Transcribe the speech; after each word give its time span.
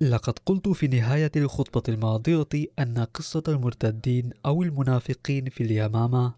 لقد 0.00 0.38
قلت 0.38 0.68
في 0.68 0.86
نهاية 0.86 1.30
الخطبة 1.36 1.82
الماضية 1.88 2.48
أن 2.78 2.98
قصة 2.98 3.42
المرتدين 3.48 4.30
أو 4.46 4.62
المنافقين 4.62 5.48
في 5.48 5.62
اليمامة. 5.62 6.34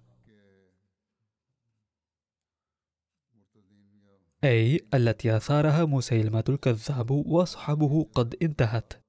أي 4.44 4.80
التي 4.94 5.36
أثارها 5.36 5.84
مسيلمة 5.84 6.44
الكذاب 6.48 7.10
وأصحابه 7.10 8.04
قد 8.14 8.36
انتهت. 8.42 9.05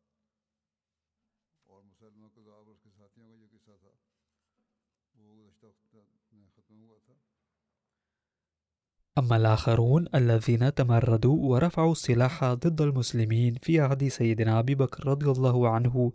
أما 9.17 9.35
الآخرون 9.37 10.07
الذين 10.15 10.73
تمردوا 10.73 11.51
ورفعوا 11.51 11.91
السلاح 11.91 12.45
ضد 12.53 12.81
المسلمين 12.81 13.55
في 13.61 13.79
عهد 13.79 14.07
سيدنا 14.07 14.59
أبي 14.59 14.75
بكر 14.75 15.07
رضي 15.07 15.31
الله 15.31 15.69
عنه 15.69 16.11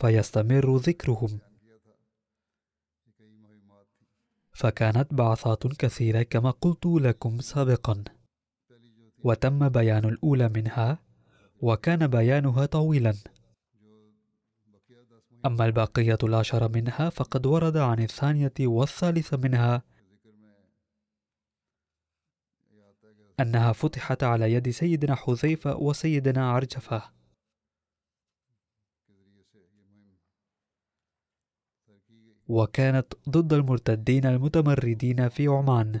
فيستمر 0.00 0.76
ذكرهم. 0.76 1.38
فكانت 4.52 5.14
بعثات 5.14 5.66
كثيرة 5.66 6.22
كما 6.22 6.50
قلت 6.50 6.86
لكم 6.86 7.40
سابقا. 7.40 8.04
وتم 9.24 9.68
بيان 9.68 10.04
الأولى 10.04 10.48
منها 10.48 10.98
وكان 11.60 12.06
بيانها 12.06 12.66
طويلا. 12.66 13.14
أما 15.46 15.64
البقية 15.66 16.18
العشر 16.22 16.68
منها 16.68 17.10
فقد 17.10 17.46
ورد 17.46 17.76
عن 17.76 17.98
الثانية 17.98 18.52
والثالثة 18.60 19.36
منها 19.36 19.82
أنها 23.40 23.72
فتحت 23.72 24.22
على 24.22 24.52
يد 24.52 24.70
سيدنا 24.70 25.14
حذيفة 25.14 25.76
وسيدنا 25.76 26.50
عرجفة. 26.50 27.12
وكانت 32.48 33.14
ضد 33.28 33.52
المرتدين 33.52 34.26
المتمردين 34.26 35.28
في 35.28 35.46
عمان. 35.46 36.00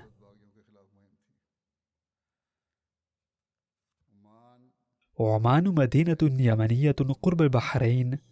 عمان 5.20 5.64
مدينة 5.68 6.18
يمنية 6.22 6.96
قرب 7.22 7.42
البحرين. 7.42 8.31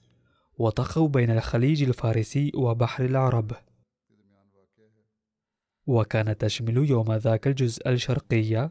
وتقع 0.60 1.06
بين 1.06 1.30
الخليج 1.30 1.82
الفارسي 1.82 2.52
وبحر 2.54 3.04
العرب. 3.04 3.52
وكانت 5.86 6.40
تشمل 6.40 6.90
يوم 6.90 7.12
ذاك 7.12 7.46
الجزء 7.46 7.88
الشرقي 7.88 8.70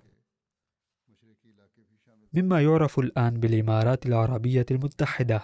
مما 2.33 2.61
يعرف 2.61 2.99
الآن 2.99 3.39
بالإمارات 3.39 4.05
العربية 4.05 4.65
المتحدة. 4.71 5.41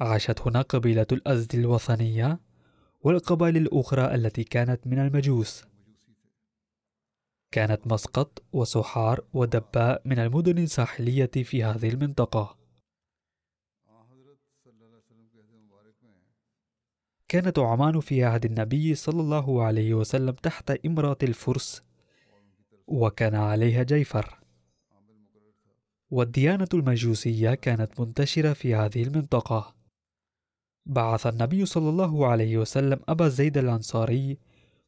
عاشت 0.00 0.40
هنا 0.40 0.62
قبيلة 0.62 1.06
الأزد 1.12 1.54
الوثنية 1.54 2.40
والقبائل 3.00 3.56
الأخرى 3.56 4.14
التي 4.14 4.44
كانت 4.44 4.86
من 4.86 4.98
المجوس. 4.98 5.64
كانت 7.50 7.86
مسقط 7.86 8.42
وسحار 8.52 9.24
ودباء 9.32 10.02
من 10.04 10.18
المدن 10.18 10.58
الساحلية 10.58 11.30
في 11.44 11.64
هذه 11.64 11.88
المنطقة. 11.88 12.59
كانت 17.30 17.58
عمان 17.58 18.00
في 18.00 18.24
عهد 18.24 18.44
النبي 18.44 18.94
صلى 18.94 19.20
الله 19.20 19.62
عليه 19.62 19.94
وسلم 19.94 20.30
تحت 20.30 20.70
إمرة 20.70 21.18
الفرس 21.22 21.82
وكان 22.86 23.34
عليها 23.34 23.82
جيفر. 23.82 24.40
والديانة 26.10 26.68
المجوسية 26.74 27.54
كانت 27.54 28.00
منتشرة 28.00 28.52
في 28.52 28.74
هذه 28.74 29.02
المنطقة. 29.02 29.74
بعث 30.86 31.26
النبي 31.26 31.66
صلى 31.66 31.88
الله 31.88 32.26
عليه 32.26 32.58
وسلم 32.58 33.00
أبا 33.08 33.28
زيد 33.28 33.58
الأنصاري 33.58 34.38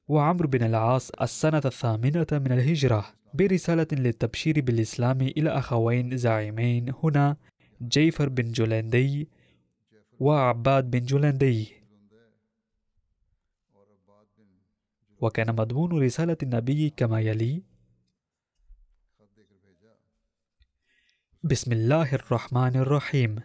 وعمرو 0.09 0.49
بن 0.49 0.63
العاص 0.63 1.11
السنة 1.11 1.63
الثامنة 1.65 2.27
من 2.33 2.53
الهجرة 2.53 3.07
برسالة 3.35 3.87
للتبشير 3.93 4.61
بالإسلام 4.61 5.21
إلى 5.21 5.51
أخوين 5.51 6.17
زعيمين 6.17 6.93
هنا 7.03 7.37
جيفر 7.83 8.29
بن 8.29 8.53
جولندي 8.53 9.29
وعباد 10.21 10.91
بن 10.91 11.01
جولندي. 11.01 11.82
وكان 15.23 15.51
مضمون 15.51 16.03
رسالة 16.03 16.37
النبي 16.43 16.91
كما 16.91 17.21
يلي 17.21 17.63
بسم 21.43 21.73
الله 21.73 22.15
الرحمن 22.15 22.77
الرحيم. 22.77 23.41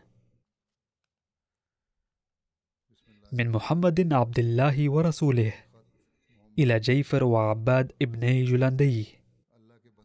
من 3.32 3.50
محمد 3.50 4.14
عبد 4.14 4.40
الله 4.40 4.90
ورسوله 4.90 5.54
إلى 6.60 6.80
جيفر 6.80 7.24
وعباد 7.24 7.94
ابني 8.02 8.44
جلندي. 8.44 9.08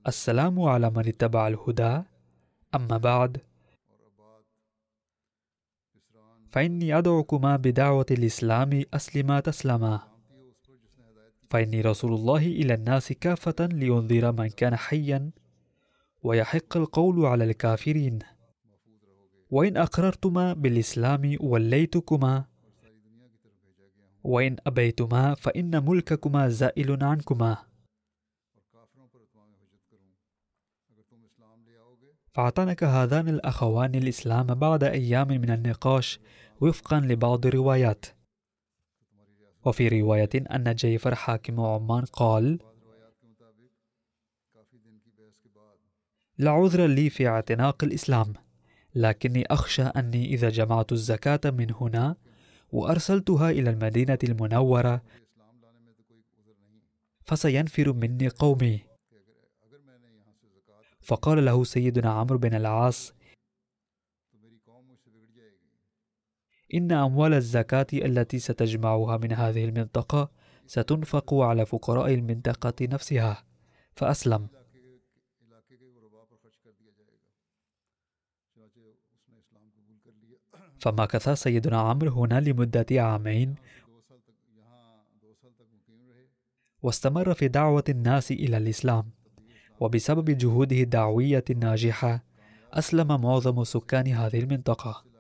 السلام 0.07 0.61
على 0.61 0.91
من 0.91 1.09
اتبع 1.09 1.49
الهدى. 1.49 2.03
أما 2.75 2.97
بعد 2.97 3.41
فإني 6.53 6.99
أدعوكما 6.99 7.57
بدعوة 7.57 8.07
الإسلام 8.11 8.85
أسلما 8.95 9.41
تسلما. 9.41 10.12
فإني 11.53 11.81
رسول 11.81 12.15
الله 12.15 12.47
إلى 12.47 12.75
الناس 12.75 13.13
كافة 13.13 13.67
لينذر 13.67 14.33
من 14.33 14.49
كان 14.49 14.77
حيا 14.77 15.31
ويحق 16.23 16.77
القول 16.77 17.27
على 17.27 17.45
الكافرين. 17.45 18.19
وإن 19.51 19.77
أقررتما 19.77 20.53
بالإسلام 20.53 21.37
وليتكما 21.41 22.45
وإن 24.25 24.57
أبيتما 24.67 25.35
فإن 25.35 25.85
ملككما 25.85 26.49
زائل 26.49 27.05
عنكما. 27.05 27.57
فاعتنك 32.33 32.85
هذان 32.85 33.29
الأخوان 33.29 33.95
الإسلام 33.95 34.47
بعد 34.47 34.85
أيام 34.85 35.29
من 35.29 35.51
النقاش 35.51 36.21
وفقا 36.61 37.01
لبعض 37.01 37.47
الروايات. 37.47 38.07
وفي 39.65 39.89
رواية 39.89 40.31
أن 40.35 40.75
جيفر 40.75 41.15
حاكم 41.15 41.61
عمان 41.61 42.05
قال 42.05 42.59
لا 46.39 46.51
عذر 46.51 46.87
لي 46.87 47.11
في 47.11 47.29
اعتناق 47.29 47.85
الإسلام 47.85 48.33
لكني 48.95 49.47
أخشى 49.47 49.83
أني 49.83 50.25
إذا 50.25 50.49
جمعت 50.49 50.93
الزكاة 50.93 51.41
من 51.45 51.75
هنا 51.81 52.17
وأرسلتها 52.73 53.51
إلى 53.51 53.71
المدينة 53.71 54.19
المنورة 54.25 55.03
فسينفر 57.25 57.93
مني 57.93 58.29
قومي. 58.29 58.81
فقال 61.01 61.45
له 61.45 61.65
سيدنا 61.65 62.11
عمرو 62.11 62.39
بن 62.39 62.55
العاص 62.55 63.13
إن 66.75 66.93
أموال 66.93 67.35
الزكاة 67.35 67.87
التي 67.93 68.39
ستجمعها 68.39 69.17
من 69.17 69.33
هذه 69.33 69.65
المنطقة 69.65 70.31
ستنفق 70.67 71.35
على 71.35 71.67
فقراء 71.67 72.15
المنطقة 72.15 72.87
نفسها. 72.87 73.45
فأسلم. 73.95 74.49
فمكث 80.81 81.29
سيدنا 81.29 81.81
عمرو 81.81 82.11
هنا 82.11 82.41
لمدة 82.41 82.87
عامين 82.91 83.55
واستمر 86.83 87.35
في 87.35 87.49
دعوة 87.49 87.85
الناس 87.89 88.31
إلى 88.31 88.57
الإسلام. 88.57 89.11
وبسبب 89.81 90.31
جهوده 90.31 90.77
الدعوية 90.77 91.45
الناجحة 91.51 92.25
أسلم 92.73 93.21
معظم 93.21 93.65
سكان 93.65 94.07
هذه 94.07 94.41
المنطقة. 94.41 95.12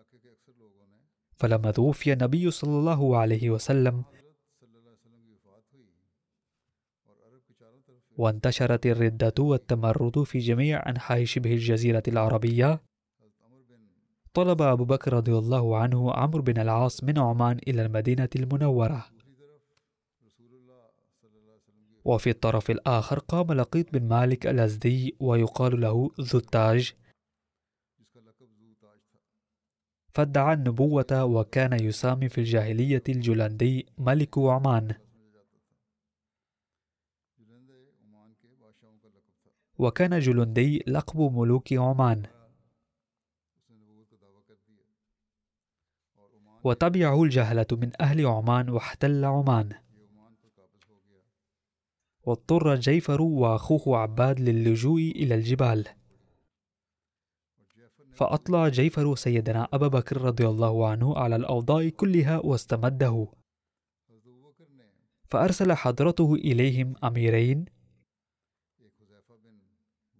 فلما 1.36 1.70
توفي 1.70 2.12
النبي 2.12 2.50
صلى 2.50 2.78
الله 2.78 3.16
عليه 3.18 3.50
وسلم 3.50 4.04
وانتشرت 8.16 8.86
الردة 8.86 9.34
والتمرد 9.38 10.22
في 10.22 10.38
جميع 10.38 10.88
أنحاء 10.88 11.24
شبه 11.24 11.52
الجزيرة 11.52 12.02
العربية 12.08 12.82
طلب 14.34 14.62
أبو 14.62 14.84
بكر 14.84 15.12
رضي 15.12 15.32
الله 15.38 15.76
عنه 15.76 16.12
عمرو 16.12 16.42
بن 16.42 16.60
العاص 16.60 17.04
من 17.04 17.18
عمان 17.18 17.58
إلى 17.68 17.86
المدينة 17.86 18.28
المنورة. 18.36 19.06
وفي 22.04 22.30
الطرف 22.30 22.70
الآخر 22.70 23.18
قام 23.18 23.52
لقيط 23.52 23.92
بن 23.92 24.08
مالك 24.08 24.46
الأزدي 24.46 25.16
ويقال 25.20 25.80
له 25.80 26.10
ذو 26.20 26.38
التاج 26.38 26.92
فادعى 30.14 30.54
النبوة 30.54 31.24
وكان 31.24 31.72
يسامي 31.84 32.28
في 32.28 32.38
الجاهلية 32.38 33.02
الجلندي 33.08 33.86
ملك 33.98 34.38
عمان. 34.38 34.94
وكان 39.78 40.18
جلندي 40.18 40.84
لقب 40.86 41.20
ملوك 41.20 41.72
عمان. 41.72 42.22
وتبعه 46.64 47.22
الجهلة 47.22 47.66
من 47.72 47.90
أهل 48.00 48.26
عمان 48.26 48.68
واحتل 48.70 49.24
عمان. 49.24 49.72
واضطر 52.24 52.74
جيفر 52.74 53.22
وأخوه 53.22 53.98
عباد 53.98 54.40
للجوء 54.40 55.00
إلى 55.00 55.34
الجبال. 55.34 56.01
فأطلع 58.12 58.68
جيفر 58.68 59.14
سيدنا 59.14 59.68
أبا 59.72 59.88
بكر 59.88 60.22
رضي 60.22 60.46
الله 60.46 60.88
عنه 60.88 61.18
على 61.18 61.36
الأوضاع 61.36 61.88
كلها 61.88 62.38
واستمده. 62.38 63.26
فأرسل 65.24 65.72
حضرته 65.72 66.34
إليهم 66.34 66.94
أميرين. 67.04 67.64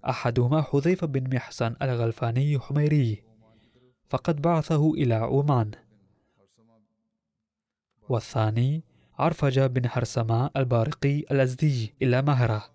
أحدهما 0.08 0.62
حذيفة 0.62 1.06
بن 1.06 1.36
محسن 1.36 1.76
الغلفاني 1.82 2.58
حميري. 2.58 3.24
فقد 4.08 4.42
بعثه 4.42 4.94
إلى 4.94 5.14
عمان. 5.14 5.70
والثاني 8.08 8.84
عرفجة 9.18 9.66
بن 9.66 9.88
حرسمة 9.88 10.50
البارقي 10.56 11.18
الأزدي 11.18 11.94
إلى 12.02 12.22
مهرة. 12.22 12.74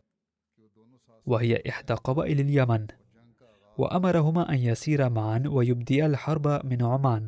وهي 1.25 1.63
إحدى 1.69 1.93
قبائل 1.93 2.39
اليمن. 2.39 2.87
وأمرهما 3.77 4.49
أن 4.49 4.57
يسيرا 4.57 5.09
معا 5.09 5.43
ويبديا 5.45 6.05
الحرب 6.05 6.65
من 6.65 6.83
عمان. 6.83 7.27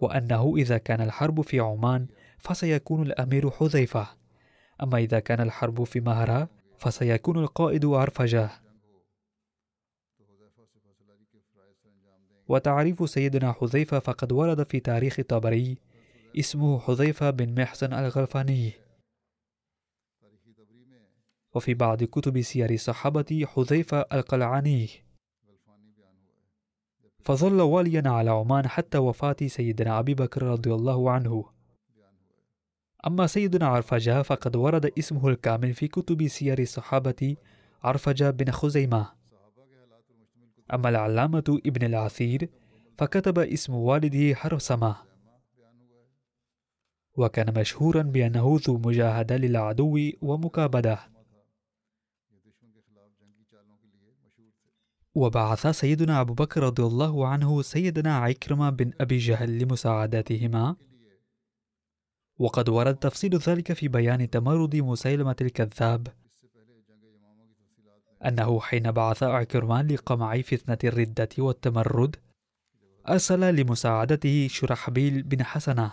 وأنه 0.00 0.54
إذا 0.56 0.78
كان 0.78 1.00
الحرب 1.00 1.40
في 1.40 1.60
عمان 1.60 2.06
فسيكون 2.38 3.02
الأمير 3.02 3.50
حذيفة. 3.50 4.06
أما 4.82 4.98
إذا 4.98 5.20
كان 5.20 5.40
الحرب 5.40 5.84
في 5.84 6.00
مهرة 6.00 6.48
فسيكون 6.78 7.38
القائد 7.38 7.84
عرفجة. 7.84 8.50
وتعريف 12.48 13.10
سيدنا 13.10 13.52
حذيفة 13.52 13.98
فقد 13.98 14.32
ورد 14.32 14.70
في 14.70 14.80
تاريخ 14.80 15.20
طبري 15.20 15.78
اسمه 16.38 16.80
حذيفة 16.80 17.30
بن 17.30 17.62
محسن 17.62 17.92
الغلفاني 17.92 18.72
وفي 21.54 21.74
بعض 21.74 22.04
كتب 22.04 22.40
سير 22.40 22.70
الصحابة 22.70 23.46
حذيفة 23.46 24.00
القلعاني. 24.00 24.88
فظل 27.20 27.60
واليا 27.60 28.02
على 28.06 28.30
عمان 28.30 28.68
حتى 28.68 28.98
وفاة 28.98 29.36
سيدنا 29.46 29.98
أبي 29.98 30.14
بكر 30.14 30.42
رضي 30.42 30.74
الله 30.74 31.10
عنه. 31.10 31.44
أما 33.06 33.26
سيدنا 33.26 33.66
عرفجة 33.66 34.22
فقد 34.22 34.56
ورد 34.56 34.92
اسمه 34.98 35.28
الكامل 35.28 35.74
في 35.74 35.88
كتب 35.88 36.26
سير 36.26 36.58
الصحابة 36.58 37.36
عرفجة 37.82 38.30
بن 38.30 38.50
خزيمة. 38.50 39.12
أما 40.74 40.88
العلامة 40.88 41.60
ابن 41.66 41.86
العثير 41.86 42.48
فكتب 42.98 43.38
اسم 43.38 43.74
والده 43.74 44.34
حرسمة 44.34 44.96
وكان 47.16 47.60
مشهورا 47.60 48.02
بأنه 48.02 48.58
ذو 48.66 48.78
مجاهدة 48.78 49.36
للعدو 49.36 49.98
ومكابدة. 50.22 51.17
وبعث 55.14 55.66
سيدنا 55.66 56.20
أبو 56.20 56.34
بكر 56.34 56.62
رضي 56.62 56.82
الله 56.82 57.26
عنه 57.26 57.62
سيدنا 57.62 58.16
عكرمة 58.16 58.70
بن 58.70 58.92
أبي 59.00 59.18
جهل 59.18 59.58
لمساعدتهما 59.58 60.76
وقد 62.38 62.68
ورد 62.68 62.96
تفصيل 62.96 63.36
ذلك 63.36 63.72
في 63.72 63.88
بيان 63.88 64.30
تمرد 64.30 64.76
مسيلمة 64.76 65.36
الكذاب 65.40 66.08
أنه 68.24 68.60
حين 68.60 68.92
بعث 68.92 69.22
عكرمان 69.22 69.86
لقمع 69.86 70.40
فتنة 70.40 70.78
الردة 70.84 71.28
والتمرد 71.38 72.16
أرسل 73.08 73.54
لمساعدته 73.54 74.48
شرحبيل 74.50 75.22
بن 75.22 75.44
حسنة 75.44 75.92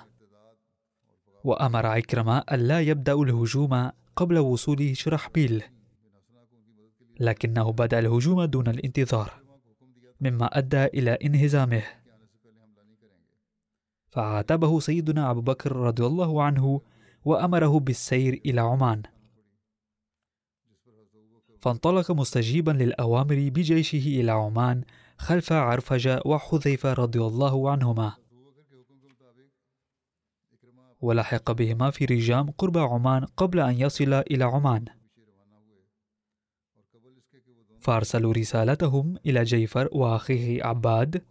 وأمر 1.43 1.85
عكرمة 1.85 2.43
ألا 2.51 2.81
يبدأ 2.81 3.13
الهجوم 3.13 3.91
قبل 4.15 4.37
وصول 4.37 4.97
شرحبيل. 4.97 5.63
لكنه 7.19 7.71
بدأ 7.71 7.99
الهجوم 7.99 8.43
دون 8.43 8.67
الانتظار 8.67 9.45
مما 10.21 10.57
أدى 10.57 10.85
إلى 10.85 11.11
انهزامه. 11.11 11.83
فعاتبه 14.07 14.79
سيدنا 14.79 15.31
أبو 15.31 15.41
بكر 15.41 15.71
رضي 15.71 16.05
الله 16.05 16.43
عنه 16.43 16.81
وأمره 17.25 17.79
بالسير 17.79 18.41
إلى 18.45 18.61
عمان. 18.61 19.03
فانطلق 21.59 22.11
مستجيبا 22.11 22.71
للأوامر 22.71 23.49
بجيشه 23.49 24.21
إلى 24.21 24.31
عمان 24.31 24.83
خلف 25.17 25.53
عرفجة 25.53 26.21
وحذيفة 26.25 26.93
رضي 26.93 27.19
الله 27.19 27.71
عنهما. 27.71 28.13
ولحق 31.01 31.51
بهما 31.51 31.91
في 31.91 32.05
رجام 32.05 32.51
قرب 32.51 32.77
عمان 32.77 33.25
قبل 33.25 33.59
أن 33.59 33.79
يصل 33.79 34.13
إلى 34.13 34.43
عمان. 34.43 34.85
فأرسلوا 37.85 38.33
رسالتهم 38.33 39.17
إلى 39.25 39.43
جيفر 39.43 39.89
وأخيه 39.91 40.63
عباد. 40.63 41.25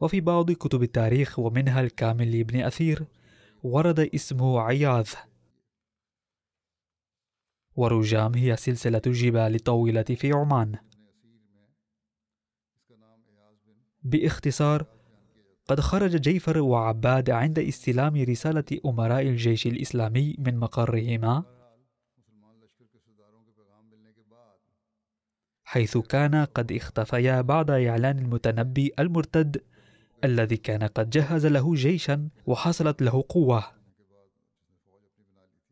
وفي 0.00 0.20
بعض 0.20 0.52
كتب 0.52 0.82
التاريخ 0.82 1.38
ومنها 1.38 1.80
الكامل 1.80 2.36
لابن 2.36 2.60
أثير 2.60 3.06
ورد 3.62 4.00
اسمه 4.00 4.60
عياذ. 4.60 5.08
ورجام 7.76 8.34
هي 8.34 8.56
سلسلة 8.56 9.02
الجبال 9.06 9.54
الطويلة 9.54 10.02
في 10.02 10.32
عمان. 10.32 10.78
باختصار 14.02 14.86
قد 15.68 15.80
خرج 15.80 16.16
جيفر 16.16 16.58
وعباد 16.58 17.30
عند 17.30 17.58
استلام 17.58 18.16
رسالة 18.16 18.80
أمراء 18.86 19.22
الجيش 19.22 19.66
الإسلامي 19.66 20.36
من 20.38 20.56
مقرهما. 20.56 21.55
حيث 25.76 25.98
كان 25.98 26.44
قد 26.44 26.72
اختفيا 26.72 27.40
بعد 27.40 27.70
إعلان 27.70 28.18
المتنبي 28.18 28.92
المرتد 28.98 29.62
الذي 30.24 30.56
كان 30.56 30.82
قد 30.82 31.10
جهز 31.10 31.46
له 31.46 31.74
جيشا 31.74 32.28
وحصلت 32.46 33.02
له 33.02 33.24
قوة. 33.28 33.64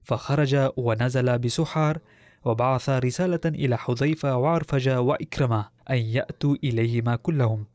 فخرج 0.02 0.70
ونزل 0.76 1.38
بسحار 1.38 1.98
وبعث 2.44 2.88
رسالة 2.88 3.40
إلى 3.46 3.78
حذيفة 3.78 4.36
وعرفجة 4.36 5.00
وإكرمة 5.00 5.68
أن 5.90 5.96
يأتوا 5.96 6.56
إليهما 6.64 7.16
كلهم. 7.16 7.66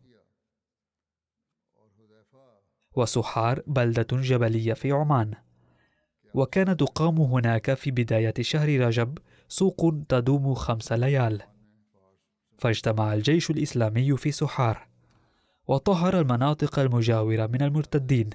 وسحار 2.96 3.62
بلدة 3.68 4.08
جبلية 4.12 4.74
في 4.74 4.92
عمان. 4.92 5.34
وكان 6.34 6.78
تقام 6.78 7.22
هناك 7.22 7.74
في 7.74 7.92
بداية 7.92 8.34
شهر 8.42 8.80
رجب 8.80 9.18
سوق 9.48 9.94
تدوم 10.10 10.54
خمس 10.54 10.92
ليال. 10.92 11.42
فاجتمع 12.60 13.14
الجيش 13.14 13.50
الإسلامي 13.50 14.18
في 14.18 14.32
سحار 14.32 14.88
وطهر 15.68 16.20
المناطق 16.20 16.80
المجاورة 16.80 17.48
من 17.48 17.62
المرتدين. 17.62 18.30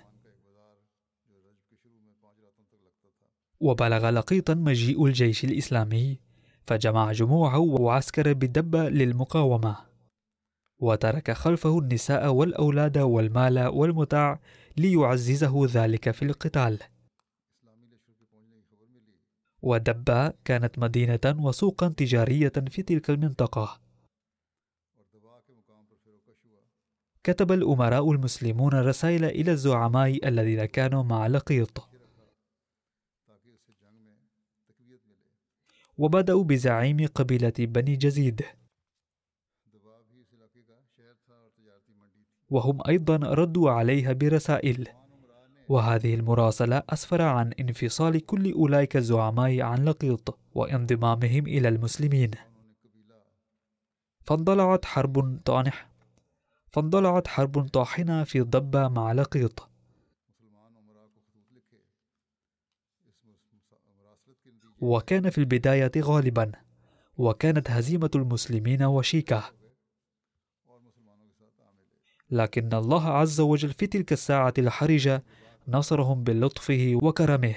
وبلغ 3.61 4.11
لقيطا 4.11 4.55
مجيء 4.55 5.07
الجيش 5.07 5.45
الإسلامي 5.45 6.21
فجمع 6.67 7.13
جموعه 7.13 7.59
وعسكر 7.59 8.33
بدبة 8.33 8.89
للمقاومة 8.89 9.77
وترك 10.79 11.31
خلفه 11.31 11.79
النساء 11.79 12.33
والأولاد 12.33 12.99
والمال 12.99 13.67
والمتاع 13.67 14.41
ليعززه 14.77 15.67
ذلك 15.67 16.11
في 16.11 16.25
القتال. 16.25 16.79
ودبة 19.63 20.33
كانت 20.45 20.79
مدينة 20.79 21.21
وسوقا 21.39 21.89
تجارية 21.89 22.53
في 22.71 22.83
تلك 22.83 23.11
المنطقة. 23.11 23.84
كتب 27.25 27.53
الأمراء 27.53 28.11
المسلمون 28.13 28.75
رسائل 28.75 29.25
إلى 29.25 29.53
الزعماء 29.53 30.29
الذين 30.29 30.65
كانوا 30.65 31.03
مع 31.03 31.27
لقيط. 31.27 31.89
وبدأوا 35.99 36.45
بزعيم 36.45 37.07
قبيلة 37.07 37.53
بني 37.59 37.97
جزيد. 37.97 38.43
وهم 42.51 42.79
أيضا 42.89 43.17
ردوا 43.17 43.71
عليها 43.71 44.13
برسائل. 44.13 44.89
وهذه 45.69 46.15
المراسلة 46.15 46.83
أسفر 46.91 47.23
عن 47.23 47.53
انفصال 47.53 48.27
كل 48.27 48.53
أولئك 48.53 48.97
الزعماء 48.97 49.61
عن 49.61 49.85
لقيط 49.85 50.39
وانضمامهم 50.55 51.47
إلى 51.47 51.69
المسلمين. 51.69 52.31
فاندلعت 54.23 54.85
حرب 54.85 55.41
طانح. 55.45 55.94
فاندلعت 56.75 57.29
حرب 57.29 57.69
طاحنة 57.69 58.25
في 58.25 58.41
ضبة 58.41 58.89
مع 58.89 59.13
لقيط. 59.13 59.69
وكان 64.81 65.31
في 65.31 65.39
البداية 65.39 65.93
غالبا 65.99 66.53
وكانت 67.17 67.71
هزيمة 67.71 68.11
المسلمين 68.15 68.83
وشيكة. 68.83 69.53
لكن 72.31 72.75
الله 72.75 73.09
عز 73.09 73.41
وجل 73.41 73.73
في 73.73 73.87
تلك 73.87 74.13
الساعة 74.13 74.55
الحرجة 74.59 75.25
نصرهم 75.69 76.25
بلطفه 76.25 76.99
وكرمه 77.03 77.55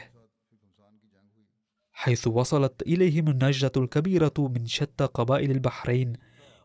حيث 1.91 2.27
وصلت 2.27 2.81
إليهم 2.81 3.27
النجدة 3.27 3.71
الكبيرة 3.77 4.33
من 4.37 4.67
شتى 4.67 5.05
قبائل 5.05 5.51
البحرين 5.51 6.13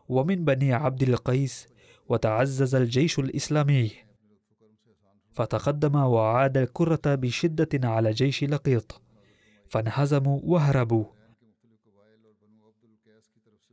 ومن 0.09 0.45
بني 0.45 0.73
عبد 0.73 1.03
القيس 1.03 1.72
وتعزز 2.09 2.75
الجيش 2.75 3.19
الإسلامي. 3.19 3.91
فتقدم 5.31 5.95
وعاد 5.95 6.57
الكرة 6.57 7.15
بشدة 7.15 7.89
على 7.89 8.11
جيش 8.11 8.43
لقيط. 8.43 9.01
فانهزموا 9.69 10.39
وهربوا. 10.43 11.05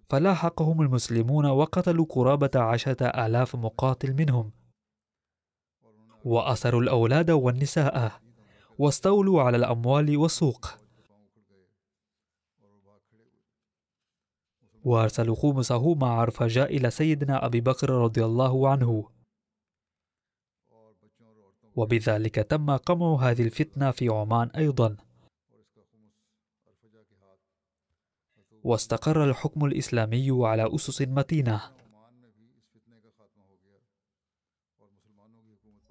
فلاحقهم 0.08 0.82
المسلمون 0.82 1.46
وقتلوا 1.46 2.06
قرابة 2.08 2.50
عشرة 2.54 3.06
آلاف 3.06 3.56
مقاتل 3.56 4.14
منهم. 4.14 4.52
وأسروا 6.25 6.82
الأولاد 6.82 7.30
والنساء. 7.30 8.12
واستولوا 8.78 9.42
على 9.42 9.56
الأموال 9.56 10.16
والسوق. 10.16 10.78
وأرسلوا 14.84 15.37
خمسه 15.37 15.94
مع 15.94 16.20
عرفجة 16.20 16.64
إلى 16.64 16.90
سيدنا 16.90 17.46
أبي 17.46 17.60
بكر 17.60 17.90
رضي 17.90 18.25
الله 18.25 18.68
عنه. 18.68 19.10
وبذلك 21.76 22.34
تم 22.34 22.76
قمع 22.76 23.16
هذه 23.16 23.42
الفتنة 23.42 23.90
في 23.90 24.08
عمان 24.08 24.49
أيضاً. 24.49 24.96
واستقر 28.64 29.25
الحكم 29.25 29.64
الإسلامي 29.64 30.46
على 30.46 30.75
أسس 30.75 31.02
متينة. 31.02 31.60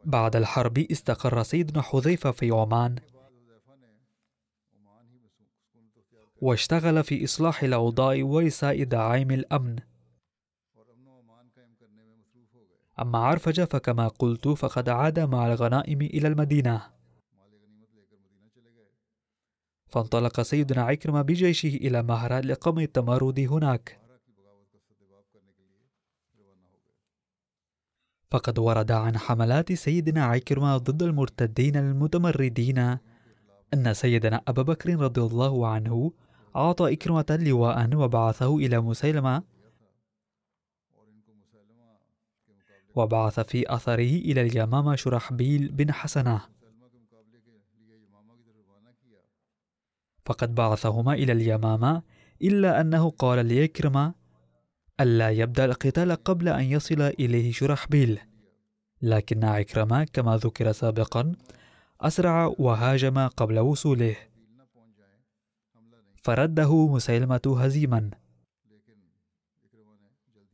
بعد 0.06 0.36
الحرب 0.36 0.78
استقر 0.78 1.44
سيدنا 1.44 1.82
حذيفة 1.82 2.32
في 2.32 2.52
عمان. 2.52 2.96
واشتغل 6.42 7.04
في 7.04 7.24
إصلاح 7.24 7.64
الأوضاع 7.64 8.24
وإساء 8.24 8.84
دعائم 8.84 9.32
الأمن. 9.32 9.80
أما 13.00 13.18
عرفجة 13.18 13.66
فكما 13.66 14.08
قلت 14.08 14.48
فقد 14.48 14.90
عاد 14.90 15.20
مع 15.20 15.48
الغنائم 15.48 16.02
إلى 16.02 16.28
المدينة. 16.28 16.82
فانطلق 19.88 20.42
سيدنا 20.42 20.82
عكرمة 20.82 21.22
بجيشه 21.22 21.76
إلى 21.76 22.04
مهرة 22.04 22.40
لقمع 22.40 22.82
التمرد 22.82 23.40
هناك. 23.40 24.00
فقد 28.32 28.60
ورد 28.60 28.92
عن 28.92 29.18
حملات 29.18 29.74
سيدنا 29.74 30.26
عكرمة 30.26 30.78
ضد 30.78 31.04
المرتدين 31.04 31.76
المتمردين 31.76 32.98
أن 33.74 33.94
سيدنا 33.94 34.42
أبا 34.48 34.62
بكر 34.62 35.00
رضي 35.00 35.22
الله 35.22 35.68
عنه 35.68 36.12
أعطى 36.56 36.94
إكرمة 36.94 37.40
لواء 37.42 37.96
وبعثه 37.96 38.58
إلى 38.58 38.80
مسيلمة. 38.80 39.44
وبعث 42.96 43.40
في 43.40 43.74
أثره 43.74 44.14
إلى 44.30 44.42
اليمامة 44.42 44.96
شرحبيل 44.96 45.72
بن 45.72 45.92
حسنة. 45.92 46.42
فقد 50.26 50.56
بعثهما 50.56 51.14
إلى 51.14 51.32
اليمامة 51.32 52.02
إلا 52.42 52.82
أنه 52.82 53.10
قال 53.10 53.46
ليكرم 53.46 54.14
ألا 55.00 55.30
يبدأ 55.30 55.66
القتال 55.66 56.12
قبل 56.12 56.48
أن 56.50 56.64
يصل 56.64 57.02
إليه 57.02 57.52
شرحبيل. 57.52 58.20
لكن 59.02 59.44
عكرمة 59.44 60.04
كما 60.04 60.38
ذكر 60.38 60.72
سابقا 60.72 61.36
أسرع 62.02 62.56
وهاجم 62.60 63.28
قبل 63.28 63.60
وصوله. 63.60 64.16
فرده 66.30 66.88
مسيلمة 66.88 67.42
هزيما. 67.58 68.12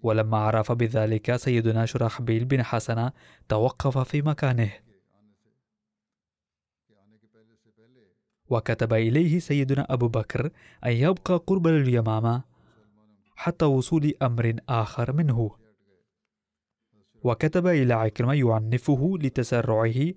ولما 0.03 0.37
عرف 0.37 0.71
بذلك 0.71 1.35
سيدنا 1.35 1.85
شرحبيل 1.85 2.45
بن 2.45 2.63
حسنة 2.63 3.11
توقف 3.49 3.97
في 3.97 4.21
مكانه. 4.21 4.71
وكتب 8.49 8.93
إليه 8.93 9.39
سيدنا 9.39 9.85
أبو 9.89 10.07
بكر 10.07 10.49
أن 10.85 10.91
يبقى 10.91 11.37
قرب 11.47 11.67
اليمامة 11.67 12.43
حتى 13.35 13.65
وصول 13.65 14.13
أمر 14.21 14.55
آخر 14.69 15.13
منه. 15.13 15.51
وكتب 17.23 17.67
إلى 17.67 17.93
عكرمة 17.93 18.33
يعنفه 18.33 19.17
لتسرعه 19.21 20.13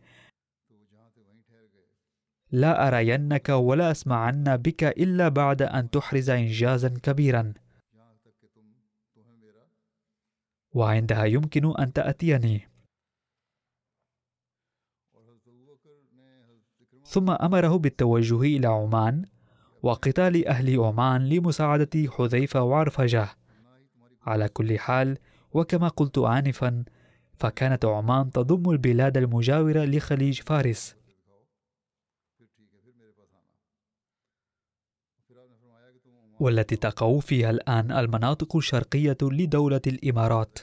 لا 2.50 2.88
أرينك 2.88 3.48
ولا 3.48 3.90
أسمعن 3.90 4.56
بك 4.56 4.84
إلا 4.84 5.28
بعد 5.28 5.62
أن 5.62 5.90
تحرز 5.90 6.30
إنجازا 6.30 6.88
كبيرا. 6.88 7.54
وعندها 10.74 11.24
يمكن 11.24 11.76
أن 11.78 11.92
تأتيني. 11.92 12.68
ثم 17.04 17.30
أمره 17.30 17.78
بالتوجه 17.78 18.40
إلى 18.40 18.66
عمان 18.66 19.24
وقتال 19.82 20.48
أهل 20.48 20.80
عمان 20.80 21.28
لمساعدة 21.28 22.10
حذيفة 22.10 22.62
وعرفجة. 22.62 23.28
على 24.22 24.48
كل 24.48 24.78
حال 24.78 25.18
وكما 25.52 25.88
قلت 25.88 26.18
آنفا 26.18 26.84
فكانت 27.38 27.84
عمان 27.84 28.30
تضم 28.30 28.70
البلاد 28.70 29.16
المجاورة 29.16 29.84
لخليج 29.84 30.40
فارس. 30.42 30.97
والتي 36.40 36.76
تقع 36.76 37.18
فيها 37.18 37.50
الآن 37.50 37.92
المناطق 37.92 38.57
الشرقية 38.57 39.18
لدولة 39.23 39.80
الإمارات. 39.87 40.59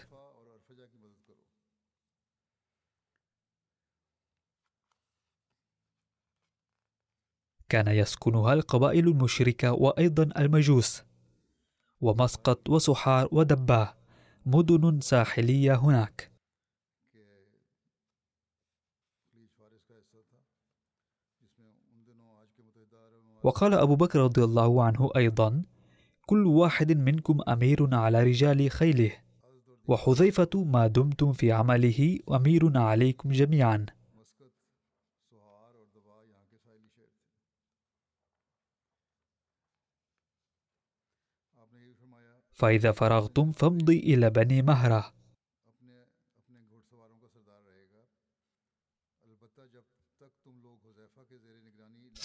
كان 7.69 7.87
يسكنها 7.87 8.53
القبائل 8.53 9.07
المشركة 9.07 9.71
وأيضا 9.73 10.23
المجوس 10.37 11.03
ومسقط 12.01 12.69
وسحار 12.69 13.27
ودباه 13.31 13.93
مدن 14.45 14.99
ساحلية 15.01 15.75
هناك. 15.75 16.34
وقال 23.45 23.73
أبو 23.73 23.95
بكر 23.95 24.19
رضي 24.19 24.43
الله 24.43 24.83
عنه 24.83 25.09
أيضا 25.15 25.63
كل 26.25 26.45
واحد 26.45 26.91
منكم 26.91 27.41
أمير 27.47 27.95
على 27.95 28.23
رجال 28.23 28.71
خيله 28.71 29.11
وحذيفة 29.87 30.49
ما 30.55 30.87
دمتم 30.87 31.33
في 31.33 31.51
عمله 31.51 32.19
أمير 32.31 32.77
عليكم 32.77 33.31
جميعا. 33.31 33.85
فإذا 42.51 42.91
فرغتم 42.91 43.51
فامضي 43.51 43.99
إلى 43.99 44.29
بني 44.29 44.61
مهرة. 44.61 45.14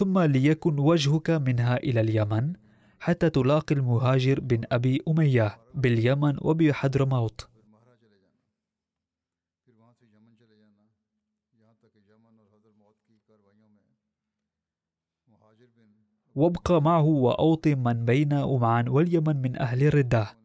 ثم 0.01 0.19
ليكن 0.19 0.79
وجهك 0.79 1.31
منها 1.31 1.77
إلى 1.77 2.01
اليمن 2.01 2.57
حتى 3.01 3.31
تلاقي 3.31 3.75
المهاجر 3.75 4.41
بن 4.41 4.61
أبي 4.73 5.03
أمية 5.09 5.61
باليمن 5.75 6.37
وبحضرموت. 6.41 7.49
وابقى 16.35 16.83
معه 16.83 17.05
وأوطي 17.05 17.75
من 17.75 18.05
بين 18.05 18.33
عمان 18.33 18.89
واليمن 18.89 19.37
من 19.37 19.57
أهل 19.57 19.83
الردة. 19.83 20.37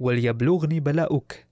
وليبلغني 0.00 0.80
بلاؤك. 0.80 1.51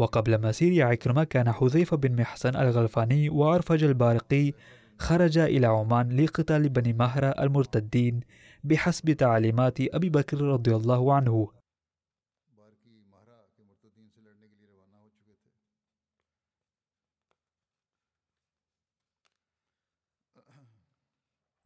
وقبل 0.00 0.42
مسير 0.42 0.86
عكرمة 0.86 1.24
كان 1.24 1.52
حذيفة 1.52 1.96
بن 1.96 2.20
محسن 2.20 2.56
الغلفاني 2.56 3.30
وعرفج 3.30 3.84
البارقي 3.84 4.52
خرج 4.98 5.38
إلى 5.38 5.66
عمان 5.66 6.20
لقتال 6.20 6.68
بني 6.68 6.92
مهرة 6.92 7.26
المرتدين 7.26 8.20
بحسب 8.64 9.12
تعليمات 9.12 9.80
أبي 9.80 10.10
بكر 10.10 10.40
رضي 10.40 10.76
الله 10.76 11.14
عنه. 11.14 11.48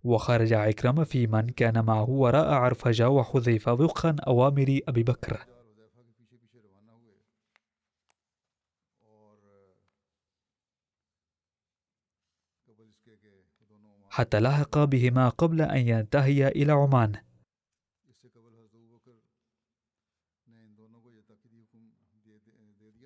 وخرج 0.05 0.53
عكرمة 0.53 1.05
في 1.05 1.27
من 1.27 1.49
كان 1.49 1.85
معه 1.85 2.11
وراء 2.11 2.53
عرفجة 2.55 3.09
وحذيفة 3.09 3.73
وفقا 3.73 4.17
أوامر 4.27 4.81
أبي 4.89 5.03
بكر. 5.03 5.54
حتى 14.15 14.41
لحق 14.41 14.79
بهما 14.79 15.29
قبل 15.29 15.63
أن 15.63 15.89
ينتهي 15.89 16.49
إلى 16.49 16.73
عمان. 16.73 17.13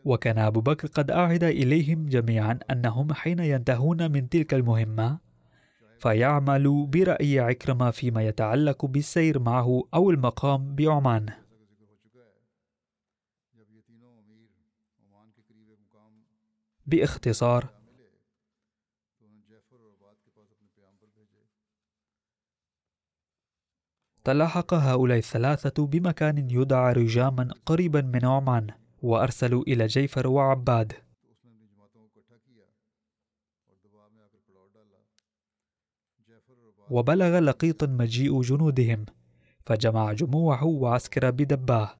وكان 0.05 0.38
أبو 0.38 0.61
بكر 0.61 0.88
قد 0.88 1.11
أعد 1.11 1.45
إليهم 1.45 2.07
جميعا 2.07 2.59
أنهم 2.71 3.12
حين 3.12 3.38
ينتهون 3.38 4.12
من 4.12 4.29
تلك 4.29 4.55
المهمة 4.55 5.18
فيعملوا 5.99 6.87
برأي 6.87 7.40
عكرمة 7.40 7.90
فيما 7.90 8.23
يتعلق 8.23 8.87
بالسير 8.87 9.38
معه 9.38 9.83
أو 9.94 10.11
المقام 10.11 10.75
بعمان. 10.75 11.27
باختصار 16.87 17.78
تلاحق 24.29 24.75
هؤلاء 24.75 25.19
الثلاثة 25.19 25.87
بمكان 25.87 26.51
يدعى 26.51 26.93
رجاما 26.93 27.55
قريبا 27.67 28.01
من 28.01 28.25
عمان 28.25 28.67
وأرسلوا 29.03 29.62
إلى 29.62 29.87
جيفر 29.87 30.27
وعباد. 30.27 30.93
وبلغ 36.91 37.38
لقيط 37.38 37.85
مجيء 37.85 38.43
جنودهم 38.43 39.07
فجمع 39.67 40.12
جموعه 40.12 40.64
وعسكر 40.64 41.31
بدباه. 41.31 41.91